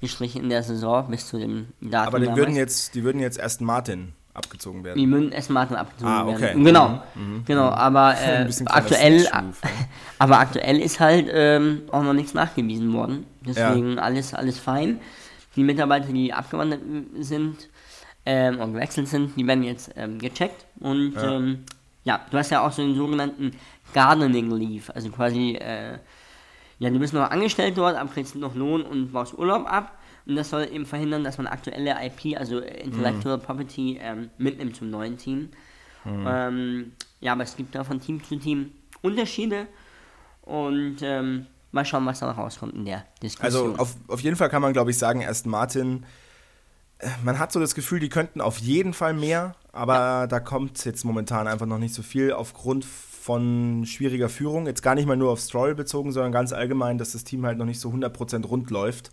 gestrichen 0.00 0.42
in 0.42 0.50
der 0.50 0.62
Saison 0.62 1.10
bis 1.10 1.26
zu 1.26 1.38
dem 1.38 1.68
Datum 1.80 2.08
Aber 2.08 2.18
die 2.18 2.26
damals. 2.26 2.38
würden 2.38 2.56
jetzt, 2.56 2.94
die 2.94 3.02
würden 3.02 3.20
jetzt 3.20 3.40
Aston 3.42 3.66
Martin 3.66 4.12
abgezogen 4.34 4.84
werden. 4.84 4.98
Die 4.98 5.06
müssen 5.06 5.52
Martin 5.52 5.76
abgezogen 5.76 6.12
Ah, 6.12 6.26
okay. 6.26 6.40
werden. 6.40 6.64
Genau, 6.64 7.02
genau, 7.46 7.68
aber 7.70 8.14
äh, 8.20 8.36
Ein 8.38 8.46
bisschen 8.46 8.66
kleiner 8.66 8.82
aktuell, 8.82 9.22
ja. 9.24 9.44
aber 10.18 10.38
aktuell 10.38 10.80
ist 10.80 11.00
halt 11.00 11.28
ähm, 11.32 11.82
auch 11.90 12.02
noch 12.02 12.12
nichts 12.12 12.34
nachgewiesen 12.34 12.92
worden. 12.92 13.26
Deswegen 13.46 13.98
alles, 13.98 14.34
alles 14.34 14.58
fein. 14.58 15.00
Die 15.56 15.64
Mitarbeiter, 15.64 16.12
die 16.12 16.32
abgewandert 16.32 16.80
sind 17.18 17.68
ähm, 18.24 18.60
und 18.60 18.74
gewechselt 18.74 19.08
sind, 19.08 19.36
die 19.36 19.46
werden 19.46 19.64
jetzt 19.64 19.90
ähm, 19.96 20.18
gecheckt 20.18 20.64
und 20.78 21.14
ja. 21.14 21.36
Ähm, 21.36 21.64
ja, 22.04 22.20
du 22.30 22.38
hast 22.38 22.50
ja 22.50 22.66
auch 22.66 22.72
so 22.72 22.82
den 22.82 22.94
sogenannten 22.94 23.52
Gardening 23.92 24.50
Leave, 24.52 24.94
also 24.94 25.10
quasi 25.10 25.52
äh, 25.56 25.98
ja, 26.78 26.88
du 26.88 26.98
bist 26.98 27.12
noch 27.12 27.30
angestellt 27.30 27.76
dort, 27.76 27.94
aber 27.96 28.10
kriegst 28.10 28.34
noch 28.36 28.54
Lohn 28.54 28.82
und 28.82 29.12
baust 29.12 29.36
Urlaub 29.36 29.70
ab. 29.70 29.98
Und 30.30 30.36
das 30.36 30.50
soll 30.50 30.68
eben 30.70 30.86
verhindern, 30.86 31.24
dass 31.24 31.38
man 31.38 31.48
aktuelle 31.48 31.96
IP, 32.06 32.38
also 32.38 32.60
Intellectual 32.60 33.36
Property, 33.36 33.98
ähm, 34.00 34.30
mitnimmt 34.38 34.76
zum 34.76 34.88
neuen 34.88 35.18
Team. 35.18 35.48
Ähm, 36.06 36.92
ja, 37.18 37.32
aber 37.32 37.42
es 37.42 37.56
gibt 37.56 37.74
da 37.74 37.82
von 37.82 38.00
Team 38.00 38.22
zu 38.22 38.36
Team 38.36 38.70
Unterschiede. 39.02 39.66
Und 40.42 40.98
ähm, 41.02 41.46
mal 41.72 41.84
schauen, 41.84 42.06
was 42.06 42.20
da 42.20 42.28
noch 42.28 42.38
rauskommt 42.38 42.74
in 42.74 42.84
der 42.84 43.06
Diskussion. 43.20 43.72
Also 43.72 43.82
auf, 43.82 43.96
auf 44.06 44.20
jeden 44.20 44.36
Fall 44.36 44.48
kann 44.48 44.62
man, 44.62 44.72
glaube 44.72 44.92
ich, 44.92 44.98
sagen, 44.98 45.26
Aston 45.26 45.50
Martin, 45.50 46.06
äh, 46.98 47.08
man 47.24 47.40
hat 47.40 47.50
so 47.50 47.58
das 47.58 47.74
Gefühl, 47.74 47.98
die 47.98 48.08
könnten 48.08 48.40
auf 48.40 48.58
jeden 48.58 48.92
Fall 48.92 49.14
mehr, 49.14 49.56
aber 49.72 50.28
da 50.28 50.38
kommt 50.38 50.84
jetzt 50.84 51.04
momentan 51.04 51.48
einfach 51.48 51.66
noch 51.66 51.78
nicht 51.78 51.92
so 51.92 52.02
viel 52.02 52.32
aufgrund 52.32 52.84
von 52.84 53.84
schwieriger 53.84 54.28
Führung. 54.28 54.68
Jetzt 54.68 54.82
gar 54.82 54.94
nicht 54.94 55.08
mal 55.08 55.16
nur 55.16 55.32
auf 55.32 55.40
Stroll 55.40 55.74
bezogen, 55.74 56.12
sondern 56.12 56.30
ganz 56.30 56.52
allgemein, 56.52 56.98
dass 56.98 57.10
das 57.10 57.24
Team 57.24 57.44
halt 57.44 57.58
noch 57.58 57.66
nicht 57.66 57.80
so 57.80 57.90
100% 57.90 58.46
rund 58.46 58.70
läuft. 58.70 59.10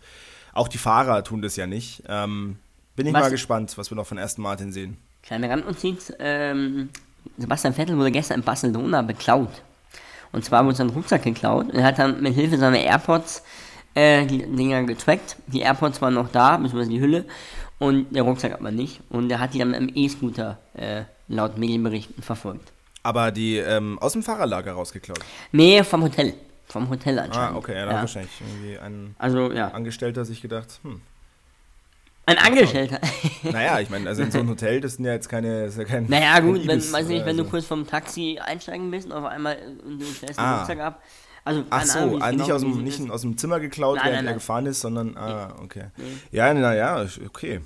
Auch 0.58 0.68
die 0.68 0.78
Fahrer 0.78 1.22
tun 1.22 1.40
das 1.40 1.54
ja 1.56 1.66
nicht. 1.66 2.02
Ähm, 2.08 2.56
bin 2.96 3.06
ich 3.06 3.14
Was- 3.14 3.22
mal 3.22 3.30
gespannt, 3.30 3.78
was 3.78 3.90
wir 3.90 3.96
noch 3.96 4.06
von 4.06 4.18
Aston 4.18 4.42
Martin 4.42 4.72
sehen. 4.72 4.96
Kleine 5.22 5.48
Randnotiz, 5.48 6.12
ähm, 6.18 6.88
Sebastian 7.36 7.74
Vettel 7.74 7.96
wurde 7.96 8.10
gestern 8.10 8.38
in 8.40 8.44
Barcelona 8.44 9.02
beklaut. 9.02 9.50
Und 10.32 10.44
zwar 10.44 10.64
wurde 10.64 10.74
sein 10.76 10.90
Rucksack 10.90 11.22
geklaut 11.22 11.66
und 11.66 11.76
er 11.76 11.84
hat 11.84 11.98
dann 11.98 12.20
mit 12.22 12.34
Hilfe 12.34 12.58
seiner 12.58 12.78
AirPods 12.80 13.42
äh, 13.94 14.26
die 14.26 14.38
Dinger 14.46 14.82
getrackt. 14.82 15.36
Die 15.46 15.60
AirPods 15.60 16.02
waren 16.02 16.14
noch 16.14 16.28
da, 16.30 16.56
beziehungsweise 16.56 16.90
die 16.90 17.00
Hülle, 17.00 17.24
und 17.78 18.12
der 18.14 18.24
Rucksack 18.24 18.52
aber 18.54 18.70
nicht. 18.72 19.00
Und 19.10 19.30
er 19.30 19.38
hat 19.38 19.54
die 19.54 19.58
dann 19.60 19.70
mit 19.70 19.80
dem 19.80 19.90
E-Scooter 19.94 20.58
äh, 20.74 21.02
laut 21.28 21.56
Medienberichten 21.56 22.20
verfolgt. 22.22 22.72
Aber 23.04 23.30
die 23.30 23.56
ähm, 23.58 23.98
aus 24.00 24.12
dem 24.12 24.22
Fahrerlager 24.24 24.72
rausgeklaut. 24.72 25.20
Nee, 25.52 25.82
vom 25.84 26.02
Hotel. 26.02 26.34
Vom 26.68 26.88
Hotel 26.90 27.18
anscheinend. 27.18 27.54
Ah, 27.54 27.56
okay, 27.56 27.74
ja, 27.74 27.86
da 27.86 27.92
hat 27.94 28.00
wahrscheinlich 28.02 28.32
irgendwie 28.40 28.78
ein 28.78 29.14
Also, 29.18 29.52
ja. 29.52 29.68
Angestellter 29.68 30.24
sich 30.24 30.42
gedacht, 30.42 30.80
hm, 30.82 31.00
Ein 32.26 32.36
Angestellter. 32.38 33.00
naja, 33.42 33.80
ich 33.80 33.88
meine, 33.88 34.06
also 34.08 34.22
in 34.22 34.30
so 34.30 34.38
einem 34.40 34.50
Hotel, 34.50 34.80
das 34.82 34.94
sind 34.96 35.06
ja 35.06 35.12
jetzt 35.12 35.28
keine, 35.30 35.64
das 35.64 35.76
ja 35.78 35.84
kein 35.84 36.06
naja, 36.08 36.38
gut, 36.40 36.56
wenn, 36.66 36.76
Ibis 36.78 36.92
weiß 36.92 37.06
nicht, 37.08 37.24
wenn 37.24 37.38
du 37.38 37.44
so. 37.44 37.50
kurz 37.50 37.64
vom 37.64 37.86
Taxi 37.86 38.38
einsteigen 38.38 38.90
bist 38.90 39.06
und 39.06 39.12
auf 39.12 39.24
einmal 39.24 39.54
äh, 39.56 39.82
und 39.86 39.98
du 39.98 40.04
stellst 40.04 40.38
den 40.38 40.44
Ah. 40.44 40.58
Rucksack 40.58 40.80
ab. 40.80 41.02
Also, 41.44 41.64
Ach 41.70 41.82
so, 41.84 41.98
Ahnung, 42.00 42.20
ah, 42.22 42.30
nicht, 42.32 42.44
genau 42.44 42.54
aus 42.56 42.60
dem, 42.60 42.84
nicht 42.84 43.00
ist. 43.00 43.10
aus 43.10 43.22
dem 43.22 43.38
Zimmer 43.38 43.60
geklaut, 43.60 43.96
Nein, 43.96 44.04
während 44.04 44.16
nein, 44.16 44.24
er 44.26 44.30
nein. 44.32 44.38
gefahren 44.38 44.66
ist, 44.66 44.80
sondern, 44.80 45.16
ah, 45.16 45.54
okay. 45.62 45.84
Ja, 46.30 46.52
naja, 46.52 47.06
okay. 47.26 47.62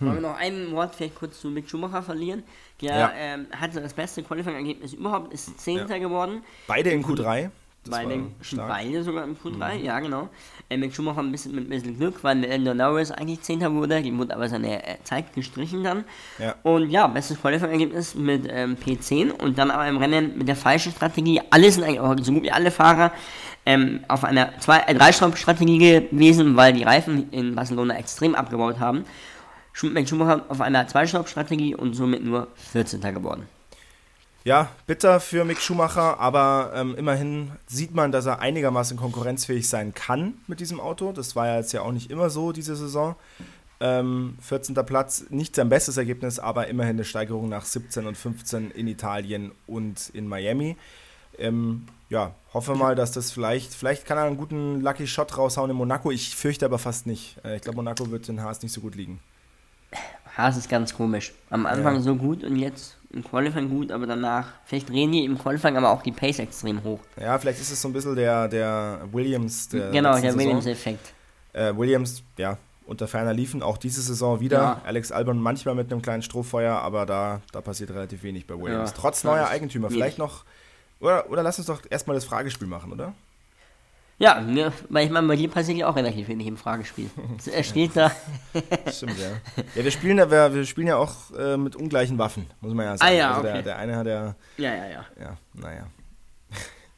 Wollen 0.00 0.14
wir 0.14 0.20
noch 0.20 0.36
ein 0.36 0.72
Wort 0.72 0.96
vielleicht 0.96 1.14
kurz 1.14 1.40
zu 1.40 1.48
Mick 1.48 1.70
Schumacher 1.70 2.02
verlieren? 2.02 2.42
Der 2.80 2.90
Ja. 2.98 3.12
ähm, 3.14 3.46
hatte 3.56 3.80
das 3.80 3.92
beste 3.94 4.24
Qualifying-Ergebnis 4.24 4.94
überhaupt, 4.94 5.32
ist 5.32 5.60
Zehnter 5.60 6.00
geworden. 6.00 6.42
Beide 6.66 6.90
in 6.90 7.04
Q3. 7.04 7.50
Mhm. 7.88 8.34
beide 8.56 9.02
sogar 9.02 9.24
im 9.24 9.36
Q3, 9.36 9.74
ja 9.76 9.98
genau. 9.98 10.28
Äh, 10.68 10.76
Mick 10.76 10.94
Schumacher 10.94 11.20
ein 11.20 11.32
bisschen 11.32 11.54
mit 11.54 11.66
ein 11.66 11.70
bisschen 11.70 11.98
Glück, 11.98 12.22
weil 12.22 12.40
Lando 12.44 12.74
Norris 12.74 13.10
eigentlich 13.10 13.42
Zehnter 13.42 13.72
wurde, 13.74 14.00
die 14.02 14.16
wurde 14.16 14.34
aber 14.34 14.48
seine 14.48 14.86
äh, 14.86 14.96
Zeit 15.02 15.34
gestrichen 15.34 15.82
dann. 15.82 16.04
Ja. 16.38 16.54
Und 16.62 16.90
ja, 16.90 17.06
bestes 17.08 17.40
Qualifying-Ergebnis 17.40 18.14
mit 18.14 18.46
ähm, 18.48 18.76
P10 18.76 19.32
und 19.32 19.58
dann 19.58 19.70
aber 19.70 19.88
im 19.88 19.96
Rennen 19.96 20.38
mit 20.38 20.46
der 20.46 20.56
falschen 20.56 20.92
Strategie. 20.92 21.40
Alle 21.50 21.70
sind 21.70 21.84
eigentlich 21.84 22.24
so 22.24 22.32
gut 22.32 22.44
wie 22.44 22.52
alle 22.52 22.70
Fahrer 22.70 23.12
ähm, 23.66 24.00
auf 24.08 24.24
einer 24.24 24.58
zwei, 24.60 24.78
äh, 24.80 24.94
Dreistaub-Strategie 24.94 25.78
gewesen, 26.10 26.56
weil 26.56 26.72
die 26.72 26.84
Reifen 26.84 27.30
in 27.32 27.54
Barcelona 27.54 27.96
extrem 27.96 28.34
abgebaut 28.34 28.78
haben. 28.78 29.04
Mick 29.82 30.08
Schumacher 30.08 30.44
auf 30.48 30.60
einer 30.60 30.86
Zweistaub-Strategie 30.86 31.74
und 31.74 31.94
somit 31.94 32.24
nur 32.24 32.48
14. 32.72 33.00
geworden. 33.00 33.48
Ja, 34.44 34.70
bitter 34.88 35.20
für 35.20 35.44
Mick 35.44 35.60
Schumacher, 35.60 36.18
aber 36.18 36.72
ähm, 36.74 36.96
immerhin 36.96 37.52
sieht 37.68 37.94
man, 37.94 38.10
dass 38.10 38.26
er 38.26 38.40
einigermaßen 38.40 38.96
konkurrenzfähig 38.96 39.68
sein 39.68 39.94
kann 39.94 40.34
mit 40.48 40.58
diesem 40.58 40.80
Auto. 40.80 41.12
Das 41.12 41.36
war 41.36 41.46
ja 41.46 41.58
jetzt 41.58 41.72
ja 41.72 41.82
auch 41.82 41.92
nicht 41.92 42.10
immer 42.10 42.28
so 42.28 42.50
diese 42.50 42.74
Saison. 42.74 43.14
Ähm, 43.78 44.36
14. 44.40 44.74
Platz, 44.84 45.26
nicht 45.30 45.54
sein 45.54 45.68
bestes 45.68 45.96
Ergebnis, 45.96 46.40
aber 46.40 46.66
immerhin 46.66 46.96
eine 46.96 47.04
Steigerung 47.04 47.48
nach 47.48 47.64
17 47.64 48.04
und 48.04 48.16
15 48.16 48.72
in 48.72 48.88
Italien 48.88 49.52
und 49.68 50.10
in 50.12 50.26
Miami. 50.26 50.76
Ähm, 51.38 51.86
ja, 52.08 52.34
hoffe 52.52 52.74
mal, 52.74 52.96
dass 52.96 53.12
das 53.12 53.30
vielleicht, 53.30 53.72
vielleicht 53.72 54.06
kann 54.06 54.18
er 54.18 54.24
einen 54.24 54.36
guten 54.36 54.80
Lucky 54.80 55.06
Shot 55.06 55.38
raushauen 55.38 55.70
in 55.70 55.76
Monaco. 55.76 56.10
Ich 56.10 56.34
fürchte 56.34 56.64
aber 56.64 56.78
fast 56.80 57.06
nicht. 57.06 57.36
Äh, 57.44 57.56
ich 57.56 57.62
glaube, 57.62 57.76
Monaco 57.76 58.10
wird 58.10 58.26
den 58.26 58.42
Haas 58.42 58.60
nicht 58.62 58.72
so 58.72 58.80
gut 58.80 58.96
liegen. 58.96 59.20
Haas 60.36 60.56
ist 60.56 60.68
ganz 60.68 60.94
komisch. 60.94 61.32
Am 61.50 61.66
Anfang 61.66 62.00
so 62.00 62.14
gut 62.14 62.42
und 62.42 62.56
jetzt 62.56 62.96
im 63.12 63.22
Qualifying 63.22 63.68
gut, 63.68 63.92
aber 63.92 64.06
danach, 64.06 64.46
vielleicht 64.64 64.88
drehen 64.88 65.12
die 65.12 65.24
im 65.24 65.38
Qualifying 65.38 65.76
aber 65.76 65.90
auch 65.90 66.02
die 66.02 66.12
Pace 66.12 66.38
extrem 66.38 66.82
hoch. 66.82 67.00
Ja, 67.20 67.38
vielleicht 67.38 67.60
ist 67.60 67.70
es 67.70 67.82
so 67.82 67.88
ein 67.88 67.92
bisschen 67.92 68.16
der, 68.16 68.48
der 68.48 69.00
Williams. 69.12 69.68
Der 69.68 69.90
genau, 69.90 70.18
der. 70.18 70.34
Williams-Effekt. 70.34 71.12
Äh, 71.52 71.76
Williams, 71.76 72.22
ja, 72.38 72.56
unter 72.86 73.06
ferner 73.06 73.34
liefen, 73.34 73.62
auch 73.62 73.76
diese 73.76 74.00
Saison 74.00 74.40
wieder. 74.40 74.58
Ja. 74.58 74.82
Alex 74.84 75.12
Albon 75.12 75.38
manchmal 75.38 75.74
mit 75.74 75.92
einem 75.92 76.00
kleinen 76.00 76.22
Strohfeuer, 76.22 76.74
aber 76.76 77.04
da, 77.04 77.42
da 77.52 77.60
passiert 77.60 77.90
relativ 77.90 78.22
wenig 78.22 78.46
bei 78.46 78.58
Williams. 78.58 78.90
Ja. 78.90 78.96
Trotz 78.96 79.22
Ja, 79.22 79.30
neuer 79.30 79.48
Eigentümer. 79.48 79.90
Vielleicht 79.90 80.18
noch. 80.18 80.44
Oder, 81.00 81.28
oder 81.30 81.42
lass 81.42 81.58
uns 81.58 81.66
doch 81.66 81.82
erstmal 81.90 82.14
das 82.14 82.24
Fragespiel 82.24 82.68
machen, 82.68 82.92
oder? 82.92 83.12
Ja, 84.22 84.40
ne, 84.40 84.72
weil 84.88 85.04
ich 85.04 85.10
meine, 85.10 85.26
bei 85.26 85.34
dir 85.34 85.48
passiert 85.48 85.78
ja 85.78 85.88
auch 85.88 85.96
relativ 85.96 86.28
wenig 86.28 86.46
im 86.46 86.56
Fragespiel. 86.56 87.10
Er 87.52 87.64
steht 87.64 87.96
da. 87.96 88.12
Stimmt, 88.88 89.18
ja. 89.18 89.30
Ja, 89.74 89.82
wir 89.82 89.90
spielen 89.90 90.16
ja, 90.18 90.30
wir, 90.30 90.54
wir 90.54 90.64
spielen 90.64 90.86
ja 90.86 90.96
auch 90.96 91.32
äh, 91.36 91.56
mit 91.56 91.74
ungleichen 91.74 92.18
Waffen, 92.18 92.46
muss 92.60 92.72
man 92.72 92.86
ja 92.86 92.96
sagen. 92.96 93.10
Ah, 93.10 93.14
ja, 93.14 93.30
also 93.30 93.42
der, 93.42 93.52
okay. 93.54 93.62
der 93.64 93.78
eine 93.78 93.96
hat 93.96 94.06
ja, 94.06 94.36
Ja, 94.58 94.74
ja, 94.76 94.86
ja. 94.88 95.06
ja, 95.20 95.36
naja. 95.54 95.86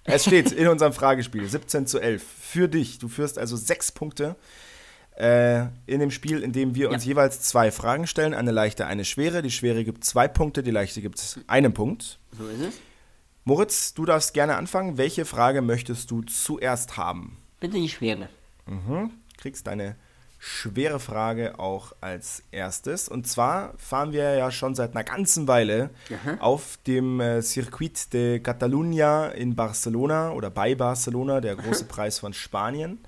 Es 0.04 0.24
steht 0.26 0.52
in 0.52 0.68
unserem 0.68 0.92
Fragespiel 0.92 1.48
17 1.48 1.86
zu 1.86 1.98
11 1.98 2.22
für 2.22 2.68
dich. 2.68 2.98
Du 2.98 3.08
führst 3.08 3.38
also 3.38 3.56
sechs 3.56 3.90
Punkte 3.90 4.36
äh, 5.16 5.60
in 5.86 6.00
dem 6.00 6.10
Spiel, 6.10 6.42
in 6.42 6.52
dem 6.52 6.74
wir 6.74 6.90
uns 6.90 7.04
Ja. 7.04 7.08
jeweils 7.08 7.40
zwei 7.40 7.70
Fragen 7.70 8.06
stellen. 8.06 8.34
Eine 8.34 8.50
leichte, 8.50 8.86
eine 8.86 9.06
schwere. 9.06 9.40
Die 9.40 9.50
schwere 9.50 9.82
gibt 9.82 10.04
zwei 10.04 10.28
Punkte, 10.28 10.62
die 10.62 10.70
leichte 10.72 11.00
gibt 11.00 11.38
einen 11.46 11.72
Punkt. 11.72 12.18
So 12.36 12.46
ist 12.48 12.60
es. 12.60 12.74
Moritz, 13.44 13.92
du 13.92 14.06
darfst 14.06 14.32
gerne 14.32 14.56
anfangen. 14.56 14.96
Welche 14.96 15.24
Frage 15.26 15.60
möchtest 15.60 16.10
du 16.10 16.22
zuerst 16.22 16.96
haben? 16.96 17.36
Bitte 17.60 17.76
die 17.76 17.88
Schwere. 17.90 18.28
Mhm. 18.66 19.10
Kriegst 19.36 19.66
deine 19.66 19.96
schwere 20.38 21.00
Frage 21.00 21.58
auch 21.58 21.92
als 22.00 22.42
erstes. 22.50 23.08
Und 23.08 23.26
zwar 23.26 23.74
fahren 23.78 24.12
wir 24.12 24.34
ja 24.34 24.50
schon 24.50 24.74
seit 24.74 24.92
einer 24.92 25.04
ganzen 25.04 25.48
Weile 25.48 25.90
auf 26.38 26.78
dem 26.86 27.20
äh, 27.20 27.42
Circuit 27.42 28.12
de 28.12 28.40
Catalunya 28.40 29.28
in 29.28 29.54
Barcelona 29.54 30.32
oder 30.32 30.50
bei 30.50 30.74
Barcelona, 30.74 31.40
der 31.40 31.56
große 31.56 31.84
Preis 31.88 32.18
von 32.18 32.32
Spanien. 32.32 32.98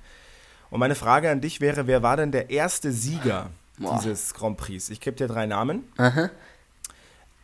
Und 0.71 0.81
meine 0.81 0.95
Frage 0.95 1.31
an 1.31 1.41
dich 1.41 1.61
wäre, 1.61 1.87
wer 1.87 2.03
war 2.03 2.17
denn 2.17 2.33
der 2.33 2.51
erste 2.51 2.91
Sieger 2.93 3.51
Boah. 3.79 3.99
dieses 3.99 4.35
Grand 4.35 4.57
Prix? 4.57 4.91
Ich 4.91 5.01
gebe 5.01 5.17
dir 5.17 5.29
drei 5.29 5.47
Namen. 5.47 5.85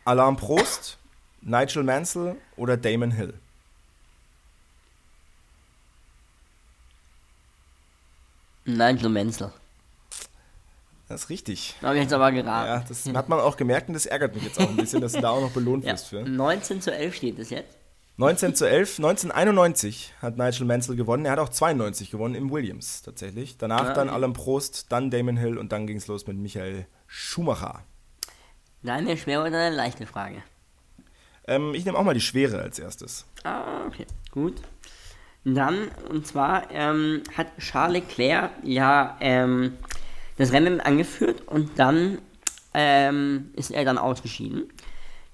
Alain 0.05 0.35
Prost, 0.35 0.97
Nigel 1.45 1.83
Mansell 1.83 2.35
oder 2.55 2.77
Damon 2.77 3.11
Hill. 3.11 3.33
Nigel 8.65 9.09
Menzel. 9.09 9.51
Das 11.09 11.23
ist 11.25 11.29
richtig. 11.29 11.75
Habe 11.81 11.95
ich 11.95 12.03
jetzt 12.03 12.13
aber 12.13 12.31
geraten. 12.31 12.67
Ja, 12.67 12.83
das 12.87 13.05
hat 13.13 13.27
man 13.29 13.39
auch 13.39 13.57
gemerkt 13.57 13.89
und 13.89 13.93
das 13.93 14.05
ärgert 14.05 14.33
mich 14.35 14.43
jetzt 14.45 14.59
auch 14.59 14.69
ein 14.69 14.77
bisschen, 14.77 15.01
dass 15.01 15.11
du 15.11 15.21
da 15.21 15.29
auch 15.31 15.41
noch 15.41 15.51
belohnt 15.51 15.83
Ja. 15.85 15.93
wirst 15.93 16.07
für. 16.07 16.23
19 16.23 16.81
zu 16.81 16.93
11 16.93 17.15
steht 17.15 17.39
es 17.39 17.49
jetzt. 17.49 17.77
19 18.15 18.55
zu 18.55 18.69
11, 18.69 18.99
1991 18.99 20.13
hat 20.21 20.37
Nigel 20.37 20.65
Mansell 20.65 20.95
gewonnen. 20.95 21.25
Er 21.25 21.33
hat 21.33 21.39
auch 21.39 21.49
92 21.49 22.09
gewonnen 22.11 22.35
im 22.35 22.51
Williams 22.51 23.01
tatsächlich. 23.01 23.57
Danach 23.57 23.89
Ah, 23.89 23.93
dann 23.93 24.07
okay. 24.07 24.15
Alain 24.15 24.33
Prost, 24.33 24.91
dann 24.91 25.09
Damon 25.11 25.35
Hill 25.35 25.57
und 25.57 25.71
dann 25.71 25.87
ging 25.87 25.97
es 25.97 26.07
los 26.07 26.25
mit 26.27 26.37
Michael 26.37 26.85
Schumacher. 27.07 27.83
Eine 28.85 29.17
schwere 29.17 29.41
oder 29.47 29.57
eine 29.65 29.75
leichte 29.75 30.05
Frage? 30.05 30.41
Ähm, 31.47 31.73
ich 31.73 31.85
nehme 31.85 31.97
auch 31.97 32.03
mal 32.03 32.13
die 32.13 32.21
Schwere 32.21 32.61
als 32.61 32.79
erstes. 32.79 33.25
Ah, 33.43 33.85
okay, 33.85 34.05
gut. 34.31 34.61
Dann, 35.43 35.89
und 36.09 36.25
zwar 36.25 36.71
ähm, 36.71 37.23
hat 37.35 37.47
Charles 37.57 38.01
Leclerc 38.01 38.51
ja 38.63 39.17
ähm, 39.19 39.77
das 40.37 40.53
Rennen 40.53 40.79
angeführt 40.79 41.41
und 41.47 41.77
dann 41.77 42.19
ähm, 42.73 43.51
ist 43.55 43.71
er 43.71 43.83
dann 43.83 43.97
ausgeschieden. 43.97 44.69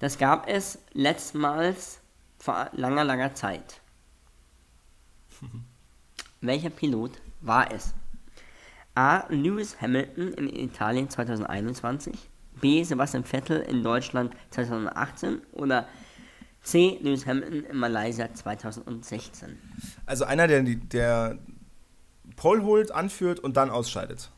Das 0.00 0.18
gab 0.18 0.48
es 0.48 0.78
letztmals 0.92 2.00
vor 2.38 2.70
langer, 2.72 3.04
langer 3.04 3.34
Zeit. 3.34 3.80
Welcher 6.40 6.70
Pilot 6.70 7.12
war 7.40 7.70
es? 7.72 7.94
A. 8.94 9.24
Lewis 9.28 9.80
Hamilton 9.80 10.32
in 10.34 10.48
Italien 10.48 11.08
2021, 11.08 12.14
B. 12.60 12.82
Sebastian 12.82 13.24
Vettel 13.24 13.60
in 13.60 13.82
Deutschland 13.82 14.34
2018 14.50 15.40
oder 15.52 15.86
C. 16.62 16.98
Lewis 17.02 17.26
Hamilton 17.26 17.64
in 17.64 17.76
Malaysia 17.76 18.32
2016. 18.32 19.58
Also 20.06 20.24
einer, 20.24 20.46
der, 20.46 20.62
der 20.62 21.38
Pole 22.36 22.62
holt, 22.62 22.92
anführt 22.92 23.40
und 23.40 23.56
dann 23.56 23.70
ausscheidet. 23.70 24.30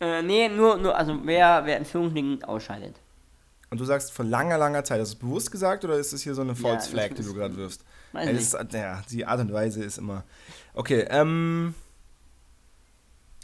Äh, 0.00 0.22
nee, 0.22 0.48
nur, 0.48 0.78
nur, 0.78 0.96
also 0.96 1.18
wer, 1.24 1.64
wer 1.64 1.78
in 1.78 1.84
Führung 1.84 2.14
liegend 2.14 2.46
ausscheidet. 2.46 3.00
Und 3.70 3.80
du 3.80 3.84
sagst 3.84 4.12
von 4.12 4.28
langer, 4.28 4.56
langer 4.56 4.84
Zeit. 4.84 5.00
Hast 5.00 5.12
du 5.12 5.16
es 5.16 5.20
bewusst 5.20 5.50
gesagt 5.50 5.84
oder 5.84 5.98
ist 5.98 6.12
das 6.12 6.22
hier 6.22 6.34
so 6.34 6.42
eine 6.42 6.54
False 6.54 6.76
das 6.76 6.88
Flag, 6.88 7.14
die 7.14 7.22
du 7.22 7.34
gerade 7.34 7.56
wirfst? 7.56 7.84
Weiß 8.12 8.26
Ja, 8.26 8.32
ist, 8.32 8.72
ja, 8.72 9.02
die 9.10 9.26
Art 9.26 9.40
und 9.40 9.52
Weise 9.52 9.84
ist 9.84 9.98
immer. 9.98 10.24
Okay, 10.74 11.06
ähm. 11.10 11.74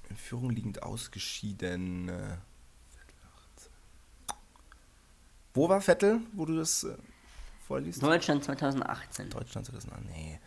In 0.09 0.17
Führung 0.17 0.51
liegend 0.51 0.83
ausgeschieden. 0.83 2.09
äh, 2.09 2.37
Wo 5.53 5.69
war 5.69 5.81
Vettel, 5.81 6.21
wo 6.33 6.47
du 6.47 6.57
das 6.57 6.85
äh, 6.85 6.97
vorliest? 7.67 8.03
Deutschland 8.03 8.45
2018. 8.45 9.31
Deutschland 9.31 9.67
2008. 9.67 10.03
Nee. 10.15 10.39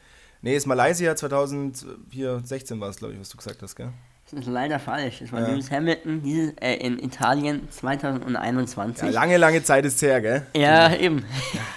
Nee, 0.41 0.55
ist 0.55 0.65
Malaysia 0.67 1.15
2016 1.15 2.79
war 2.79 2.89
es, 2.89 2.97
glaube 2.97 3.13
ich, 3.13 3.19
was 3.19 3.29
du 3.29 3.37
gesagt 3.37 3.61
hast, 3.61 3.75
gell? 3.75 3.91
Das 4.29 4.41
ist 4.41 4.47
leider 4.47 4.77
falsch. 4.77 5.21
Es 5.21 5.31
war 5.31 5.39
Ja. 5.39 5.47
Lewis 5.47 5.71
Hamilton 5.71 6.21
dieses, 6.21 6.53
äh, 6.59 6.75
in 6.75 6.99
Italien 6.99 7.69
2021. 7.71 9.05
Ja, 9.05 9.09
lange, 9.11 9.37
lange 9.37 9.63
Zeit 9.63 9.85
ist 9.85 10.01
her, 10.01 10.19
gell? 10.21 10.45
Ja, 10.53 10.93
eben. 10.93 11.23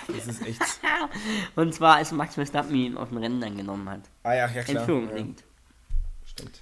Das 0.08 0.26
ist 0.26 0.44
echt. 0.44 0.60
Und 1.56 1.72
zwar 1.74 1.96
als 1.96 2.10
Max 2.10 2.34
Verstappen 2.34 2.74
ihn 2.74 2.96
aus 2.96 3.08
dem 3.08 3.18
Rennen 3.18 3.40
dann 3.40 3.56
genommen 3.56 3.88
hat. 3.88 4.00
Ah 4.24 4.34
ja, 4.34 4.48
ja 4.48 4.62
klar. 4.64 4.84
Führung 4.84 5.04
ja, 5.16 5.24
stimmt. 6.26 6.60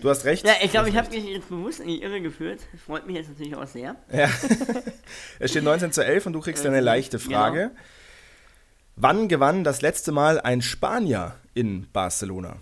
Du 0.00 0.08
hast 0.08 0.24
recht. 0.24 0.46
Ja, 0.46 0.54
ich 0.62 0.70
glaube, 0.70 0.88
ich 0.88 0.96
habe 0.96 1.10
mich 1.10 1.24
jetzt 1.24 1.48
bewusst 1.48 1.80
in 1.80 1.88
die 1.88 2.02
Irre 2.02 2.20
geführt. 2.20 2.60
Freut 2.84 3.06
mich 3.06 3.16
jetzt 3.16 3.28
natürlich 3.28 3.54
auch 3.54 3.66
sehr. 3.66 3.96
Ja. 4.12 4.28
es 5.38 5.50
steht 5.50 5.64
19 5.64 5.92
zu 5.92 6.04
11 6.04 6.26
und 6.26 6.32
du 6.32 6.40
kriegst 6.40 6.64
eine 6.64 6.78
Äh, 6.78 6.80
leichte 6.80 7.18
Frage. 7.18 7.72
Wann 8.96 9.28
gewann 9.28 9.64
das 9.64 9.82
letzte 9.82 10.12
Mal 10.12 10.40
ein 10.40 10.62
Spanier 10.62 11.34
in 11.54 11.90
Barcelona? 11.92 12.56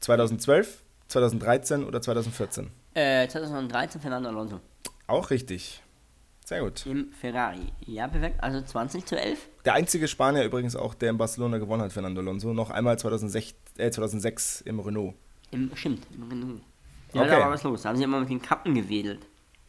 2012, 0.00 0.82
2013 1.08 1.84
oder 1.84 2.00
2014? 2.00 2.70
Äh, 2.94 3.28
2013 3.28 4.00
Fernando 4.00 4.28
Alonso 4.28 4.60
Auch 5.06 5.30
richtig. 5.30 5.82
Sehr 6.44 6.62
gut. 6.62 6.84
im 6.86 7.12
Ferrari. 7.12 7.72
Ja, 7.86 8.08
perfekt. 8.08 8.42
Also 8.42 8.60
20 8.60 9.06
zu 9.06 9.16
11. 9.16 9.38
Der 9.64 9.74
einzige 9.74 10.08
Spanier 10.08 10.42
übrigens 10.42 10.74
auch, 10.74 10.94
der 10.94 11.10
in 11.10 11.18
Barcelona 11.18 11.58
gewonnen 11.58 11.82
hat, 11.82 11.92
Fernando 11.92 12.20
Alonso. 12.20 12.52
Noch 12.52 12.70
einmal 12.70 12.98
2006, 12.98 13.54
äh, 13.78 13.90
2006 13.90 14.62
im 14.62 14.80
Renault. 14.80 15.14
Im, 15.50 15.70
stimmt, 15.74 16.06
im 16.14 16.28
Renault. 16.28 16.60
Ja, 17.12 17.22
Okay. 17.22 17.30
da 17.30 17.40
war 17.40 17.50
was 17.50 17.62
los. 17.64 17.82
Da 17.82 17.88
haben 17.88 17.96
sie 17.96 18.04
immer 18.04 18.20
mit 18.20 18.30
den 18.30 18.40
Kappen 18.42 18.74
gewedelt. 18.74 19.26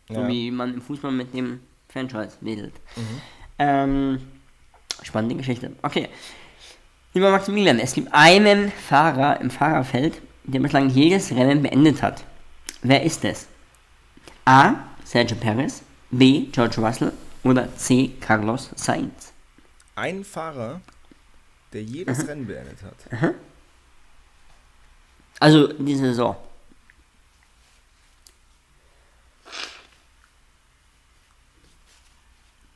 So 0.07 0.15
Ja. 0.21 0.27
wie 0.27 0.51
man 0.51 0.73
im 0.75 0.81
Fußball 0.81 1.11
mit 1.11 1.33
dem 1.33 1.59
Franchise 1.89 2.37
wedelt. 2.41 2.73
Mhm. 2.95 3.21
Ähm, 3.59 4.21
spannende 5.03 5.35
Geschichte. 5.35 5.71
Okay. 5.81 6.09
Lieber 7.13 7.31
Maximilian, 7.31 7.79
es 7.79 7.93
gibt 7.93 8.09
einen 8.13 8.71
Fahrer 8.71 9.41
im 9.41 9.49
Fahrerfeld, 9.49 10.21
der 10.43 10.59
bislang 10.59 10.89
jedes 10.89 11.31
Rennen 11.31 11.61
beendet 11.61 12.01
hat. 12.01 12.23
Wer 12.83 13.03
ist 13.03 13.25
es? 13.25 13.47
A. 14.45 14.75
Sergio 15.03 15.35
Perez, 15.37 15.81
B. 16.09 16.45
George 16.51 16.79
Russell 16.81 17.11
oder 17.43 17.75
C. 17.75 18.11
Carlos 18.21 18.69
Sainz. 18.75 19.33
Ein 19.95 20.23
Fahrer, 20.23 20.79
der 21.73 21.83
jedes 21.83 22.27
Rennen 22.27 22.47
beendet 22.47 22.77
hat. 22.83 23.33
Also 25.41 25.73
diese 25.73 26.01
Saison. 26.05 26.35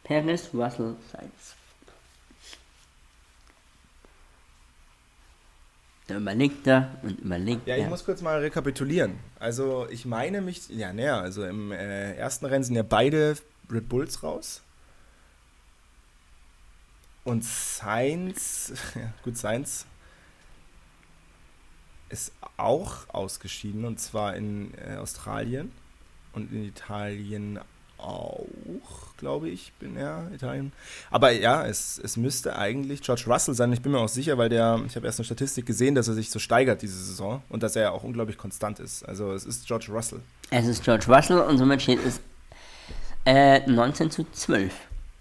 Perez, 0.04 0.50
Russell, 0.52 0.96
Sainz. 1.12 1.56
Da 6.08 6.18
überlegt 6.18 6.66
er 6.66 6.98
und 7.04 7.20
überlegt 7.20 7.68
Ja, 7.68 7.76
ich 7.76 7.84
er. 7.84 7.90
muss 7.90 8.04
kurz 8.04 8.22
mal 8.24 8.40
rekapitulieren. 8.40 9.20
Also 9.40 9.88
ich 9.92 10.06
meine 10.06 10.42
mich, 10.42 10.68
ja, 10.70 10.92
naja, 10.92 11.20
also 11.20 11.46
im 11.46 11.72
äh, 11.72 12.16
ersten 12.16 12.48
Rennen 12.48 12.64
sind 12.64 12.76
ja 12.76 12.84
beide 12.84 13.38
Red 13.72 13.88
Bulls 13.90 14.24
raus. 14.24 14.62
Und 17.24 17.44
Sainz, 17.44 18.74
ja, 18.96 19.14
gut, 19.24 19.38
Sainz 19.38 19.86
ist 22.10 22.32
auch 22.58 23.10
ausgeschieden 23.10 23.86
und 23.86 24.00
zwar 24.00 24.36
in 24.36 24.74
äh, 24.76 24.98
Australien 24.98 25.72
und 26.34 26.52
in 26.52 26.66
Italien 26.66 27.60
auch, 27.98 28.46
glaube 29.18 29.50
ich, 29.50 29.72
bin 29.80 29.96
er 29.96 30.30
Italien. 30.34 30.74
Aber 31.10 31.32
ja, 31.32 31.66
es, 31.66 32.00
es 32.04 32.18
müsste 32.18 32.56
eigentlich 32.58 33.02
George 33.02 33.24
Russell 33.28 33.56
sein. 33.56 33.72
Ich 33.74 33.82
bin 33.82 33.92
mir 33.92 34.00
auch 34.00 34.10
sicher, 34.10 34.38
weil 34.38 34.50
der, 34.50 34.82
ich 34.86 34.96
habe 34.96 35.06
erst 35.06 35.20
eine 35.20 35.26
Statistik 35.26 35.66
gesehen, 35.66 35.96
dass 35.96 36.08
er 36.08 36.14
sich 36.14 36.30
so 36.30 36.40
steigert 36.40 36.82
diese 36.82 37.02
Saison 37.02 37.42
und 37.50 37.64
dass 37.64 37.76
er 37.76 37.84
ja 37.84 37.92
auch 37.92 38.04
unglaublich 38.04 38.38
konstant 38.38 38.80
ist. 38.80 39.04
Also 39.04 39.34
es 39.34 39.46
ist 39.46 39.66
George 39.66 39.88
Russell. 39.90 40.20
Es 40.52 40.68
ist 40.68 40.84
George 40.84 41.06
Russell 41.08 41.40
und 41.40 41.58
somit 41.58 41.82
steht 41.82 42.00
es 42.06 42.20
äh, 43.26 43.66
19 43.68 44.12
zu 44.12 44.26
12. 44.32 44.74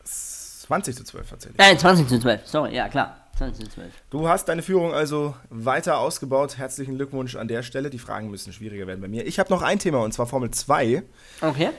20 0.05 0.97
zu 0.97 1.05
12 1.05 1.31
tatsächlich. 1.31 1.61
Äh, 1.61 1.77
20 1.77 2.09
zu 2.09 2.19
12, 2.19 2.47
sorry, 2.47 2.75
ja 2.75 2.89
klar. 2.89 3.24
20 3.37 3.65
zu 3.67 3.75
12. 3.75 3.93
Du 4.11 4.29
hast 4.29 4.47
deine 4.49 4.63
Führung 4.63 4.93
also 4.95 5.35
weiter 5.51 5.99
ausgebaut. 5.99 6.59
Herzlichen 6.59 6.97
Glückwunsch 6.97 7.37
an 7.37 7.49
der 7.49 7.63
Stelle. 7.63 7.91
Die 7.91 7.99
Fragen 7.99 8.31
müssen 8.31 8.53
schwieriger 8.53 8.87
werden 8.87 9.01
bei 9.01 9.09
mir. 9.09 9.27
Ich 9.27 9.39
habe 9.39 9.51
noch 9.51 9.63
ein 9.63 9.79
Thema 9.79 9.99
und 10.03 10.13
zwar 10.13 10.27
Formel 10.27 10.51
2. 10.51 11.03
Okay. 11.41 11.71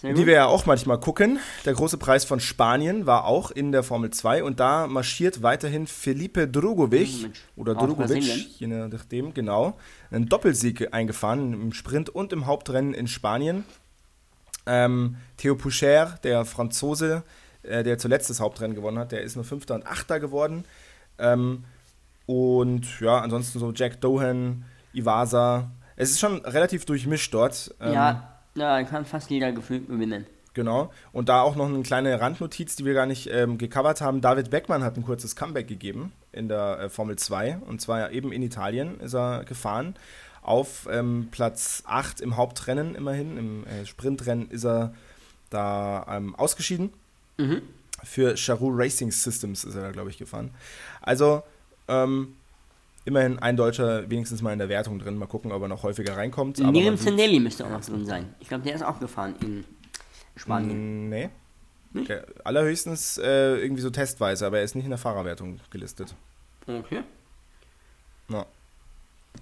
Sehr 0.00 0.14
Die 0.14 0.20
gut. 0.20 0.26
wir 0.28 0.34
ja 0.34 0.46
auch 0.46 0.64
manchmal 0.64 0.98
gucken. 0.98 1.38
Der 1.66 1.74
große 1.74 1.98
Preis 1.98 2.24
von 2.24 2.40
Spanien 2.40 3.04
war 3.04 3.26
auch 3.26 3.50
in 3.50 3.70
der 3.70 3.82
Formel 3.82 4.08
2 4.08 4.44
und 4.44 4.58
da 4.58 4.86
marschiert 4.86 5.42
weiterhin 5.42 5.86
Felipe 5.86 6.48
Drugovic 6.48 7.08
Drugovic. 7.08 7.30
oder 7.56 7.76
Aus 7.76 7.86
Drugovic, 7.86 8.58
je 8.58 8.66
nachdem, 8.66 9.34
genau, 9.34 9.76
einen 10.10 10.26
Doppelsieg 10.26 10.94
eingefahren 10.94 11.52
im 11.52 11.72
Sprint 11.74 12.08
und 12.08 12.32
im 12.32 12.46
Hauptrennen 12.46 12.94
in 12.94 13.08
Spanien. 13.08 13.64
Ähm, 14.64 15.16
Theo 15.36 15.54
Poucher, 15.54 16.18
der 16.22 16.46
Franzose, 16.46 17.22
äh, 17.62 17.82
der 17.82 17.98
zuletzt 17.98 18.30
das 18.30 18.40
Hauptrennen 18.40 18.74
gewonnen 18.74 18.98
hat, 18.98 19.12
der 19.12 19.20
ist 19.20 19.36
nur 19.36 19.44
Fünfter 19.44 19.74
und 19.74 19.86
Achter 19.86 20.18
geworden. 20.18 20.64
Ähm, 21.20 21.64
und 22.26 23.00
ja, 23.00 23.18
ansonsten 23.18 23.58
so 23.58 23.72
Jack 23.72 24.00
Dohan, 24.00 24.64
Iwasa. 24.92 25.70
Es 25.96 26.10
ist 26.10 26.20
schon 26.20 26.38
relativ 26.44 26.84
durchmischt 26.84 27.34
dort. 27.34 27.74
Ähm, 27.80 27.92
ja, 27.92 28.40
da 28.54 28.82
kann 28.84 29.04
fast 29.04 29.30
jeder 29.30 29.52
gefühlt 29.52 29.88
gewinnen. 29.88 30.26
Genau. 30.54 30.90
Und 31.12 31.28
da 31.28 31.42
auch 31.42 31.54
noch 31.54 31.68
eine 31.68 31.82
kleine 31.82 32.20
Randnotiz, 32.20 32.74
die 32.76 32.84
wir 32.84 32.94
gar 32.94 33.06
nicht 33.06 33.28
ähm, 33.32 33.58
gecovert 33.58 34.00
haben. 34.00 34.20
David 34.20 34.50
Beckmann 34.50 34.82
hat 34.82 34.96
ein 34.96 35.04
kurzes 35.04 35.36
Comeback 35.36 35.68
gegeben 35.68 36.12
in 36.32 36.48
der 36.48 36.80
äh, 36.80 36.88
Formel 36.88 37.16
2. 37.16 37.58
Und 37.66 37.80
zwar 37.80 38.10
eben 38.10 38.32
in 38.32 38.42
Italien 38.42 38.98
ist 39.00 39.14
er 39.14 39.44
gefahren. 39.44 39.94
auf 40.42 40.88
ähm, 40.90 41.28
Platz 41.30 41.82
8 41.86 42.20
im 42.20 42.36
Hauptrennen 42.36 42.94
immerhin. 42.94 43.36
Im 43.36 43.66
äh, 43.66 43.86
Sprintrennen 43.86 44.50
ist 44.50 44.64
er 44.64 44.94
da 45.50 46.06
ähm, 46.08 46.34
ausgeschieden. 46.34 46.92
Für 48.04 48.36
Charou 48.36 48.70
Racing 48.72 49.10
Systems 49.10 49.64
ist 49.64 49.74
er 49.74 49.82
da, 49.82 49.90
glaube 49.90 50.10
ich, 50.10 50.18
gefahren. 50.18 50.50
Also 51.02 51.42
ähm, 51.88 52.34
immerhin 53.04 53.38
ein 53.38 53.56
Deutscher 53.56 54.08
wenigstens 54.10 54.42
mal 54.42 54.52
in 54.52 54.58
der 54.58 54.68
Wertung 54.68 54.98
drin. 54.98 55.16
Mal 55.16 55.26
gucken, 55.26 55.52
ob 55.52 55.62
er 55.62 55.68
noch 55.68 55.82
häufiger 55.82 56.16
reinkommt. 56.16 56.58
Man 56.58 56.74
sieht- 56.74 56.98
Zendelli 56.98 57.40
müsste 57.40 57.66
auch 57.66 57.70
noch 57.70 57.84
drin 57.84 58.04
sein. 58.06 58.34
Ich 58.40 58.48
glaube, 58.48 58.64
der 58.64 58.74
ist 58.74 58.82
auch 58.82 59.00
gefahren 59.00 59.34
in 59.42 59.64
Spanien. 60.36 61.06
Mm, 61.06 61.08
Nee. 61.10 61.30
Der, 62.06 62.24
allerhöchstens 62.44 63.18
äh, 63.18 63.56
irgendwie 63.56 63.82
so 63.82 63.90
testweise, 63.90 64.46
aber 64.46 64.58
er 64.58 64.64
ist 64.64 64.76
nicht 64.76 64.84
in 64.84 64.90
der 64.90 64.98
Fahrerwertung 64.98 65.58
gelistet. 65.70 66.14
Okay. 66.66 67.02
Ja. 68.28 68.46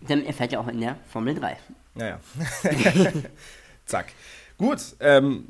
Denn 0.09 0.25
er 0.25 0.33
fährt 0.33 0.53
ja 0.53 0.61
auch 0.61 0.69
in 0.69 0.81
der 0.81 0.97
Formel 1.13 1.35
3. 1.35 1.59
Naja. 1.95 2.19
Zack. 3.85 4.13
Gut. 4.57 4.79
Ähm, 5.01 5.49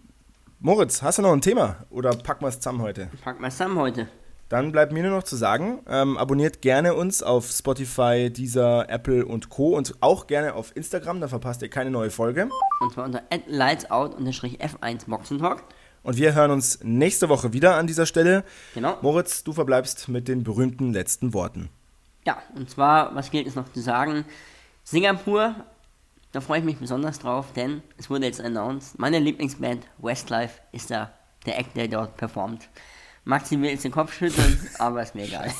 Moritz, 0.60 1.02
hast 1.02 1.18
du 1.18 1.22
noch 1.22 1.32
ein 1.32 1.40
Thema? 1.40 1.76
Oder 1.88 2.16
packen 2.16 2.44
wir 2.44 2.48
es 2.48 2.58
zusammen 2.58 2.82
heute? 2.82 3.08
Packen 3.22 3.40
wir 3.40 3.50
zusammen 3.50 3.78
heute. 3.78 4.08
Dann 4.48 4.72
bleibt 4.72 4.92
mir 4.92 5.04
nur 5.04 5.12
noch 5.12 5.22
zu 5.22 5.36
sagen, 5.36 5.78
ähm, 5.88 6.18
abonniert 6.18 6.62
gerne 6.62 6.94
uns 6.94 7.22
auf 7.22 7.48
Spotify, 7.48 8.28
Deezer, 8.28 8.90
Apple 8.90 9.24
und 9.24 9.50
Co. 9.50 9.76
Und 9.76 9.94
auch 10.00 10.26
gerne 10.26 10.54
auf 10.54 10.74
Instagram, 10.74 11.20
da 11.20 11.28
verpasst 11.28 11.62
ihr 11.62 11.68
keine 11.68 11.92
neue 11.92 12.10
Folge. 12.10 12.48
Und 12.80 12.92
zwar 12.92 13.04
unter 13.04 13.22
lightsout-f1 13.46 15.08
Boxentalk. 15.08 15.62
Und 16.02 16.16
wir 16.16 16.34
hören 16.34 16.50
uns 16.50 16.80
nächste 16.82 17.28
Woche 17.28 17.52
wieder 17.52 17.76
an 17.76 17.86
dieser 17.86 18.06
Stelle. 18.06 18.42
Genau. 18.74 18.98
Moritz, 19.00 19.44
du 19.44 19.52
verbleibst 19.52 20.08
mit 20.08 20.26
den 20.26 20.42
berühmten 20.42 20.92
letzten 20.92 21.34
Worten. 21.34 21.68
Ja, 22.26 22.42
und 22.56 22.68
zwar, 22.68 23.14
was 23.14 23.30
gilt 23.30 23.46
es 23.46 23.54
noch 23.54 23.72
zu 23.72 23.80
sagen? 23.80 24.24
Singapur, 24.82 25.54
da 26.38 26.42
freue 26.42 26.60
ich 26.60 26.64
mich 26.64 26.76
besonders 26.76 27.18
drauf, 27.18 27.46
denn 27.56 27.82
es 27.96 28.10
wurde 28.10 28.26
jetzt 28.26 28.40
announced, 28.40 28.96
meine 28.96 29.18
Lieblingsband 29.18 29.84
Westlife 29.98 30.60
ist 30.70 30.88
da 30.88 31.10
der 31.46 31.58
Act, 31.58 31.76
der 31.76 31.88
dort 31.88 32.16
performt. 32.16 32.68
Maxi 33.24 33.60
will 33.60 33.70
jetzt 33.70 33.82
den 33.82 33.90
Kopf 33.90 34.12
schütteln, 34.12 34.56
aber 34.78 35.02
ist 35.02 35.16
mir 35.16 35.24
egal. 35.24 35.52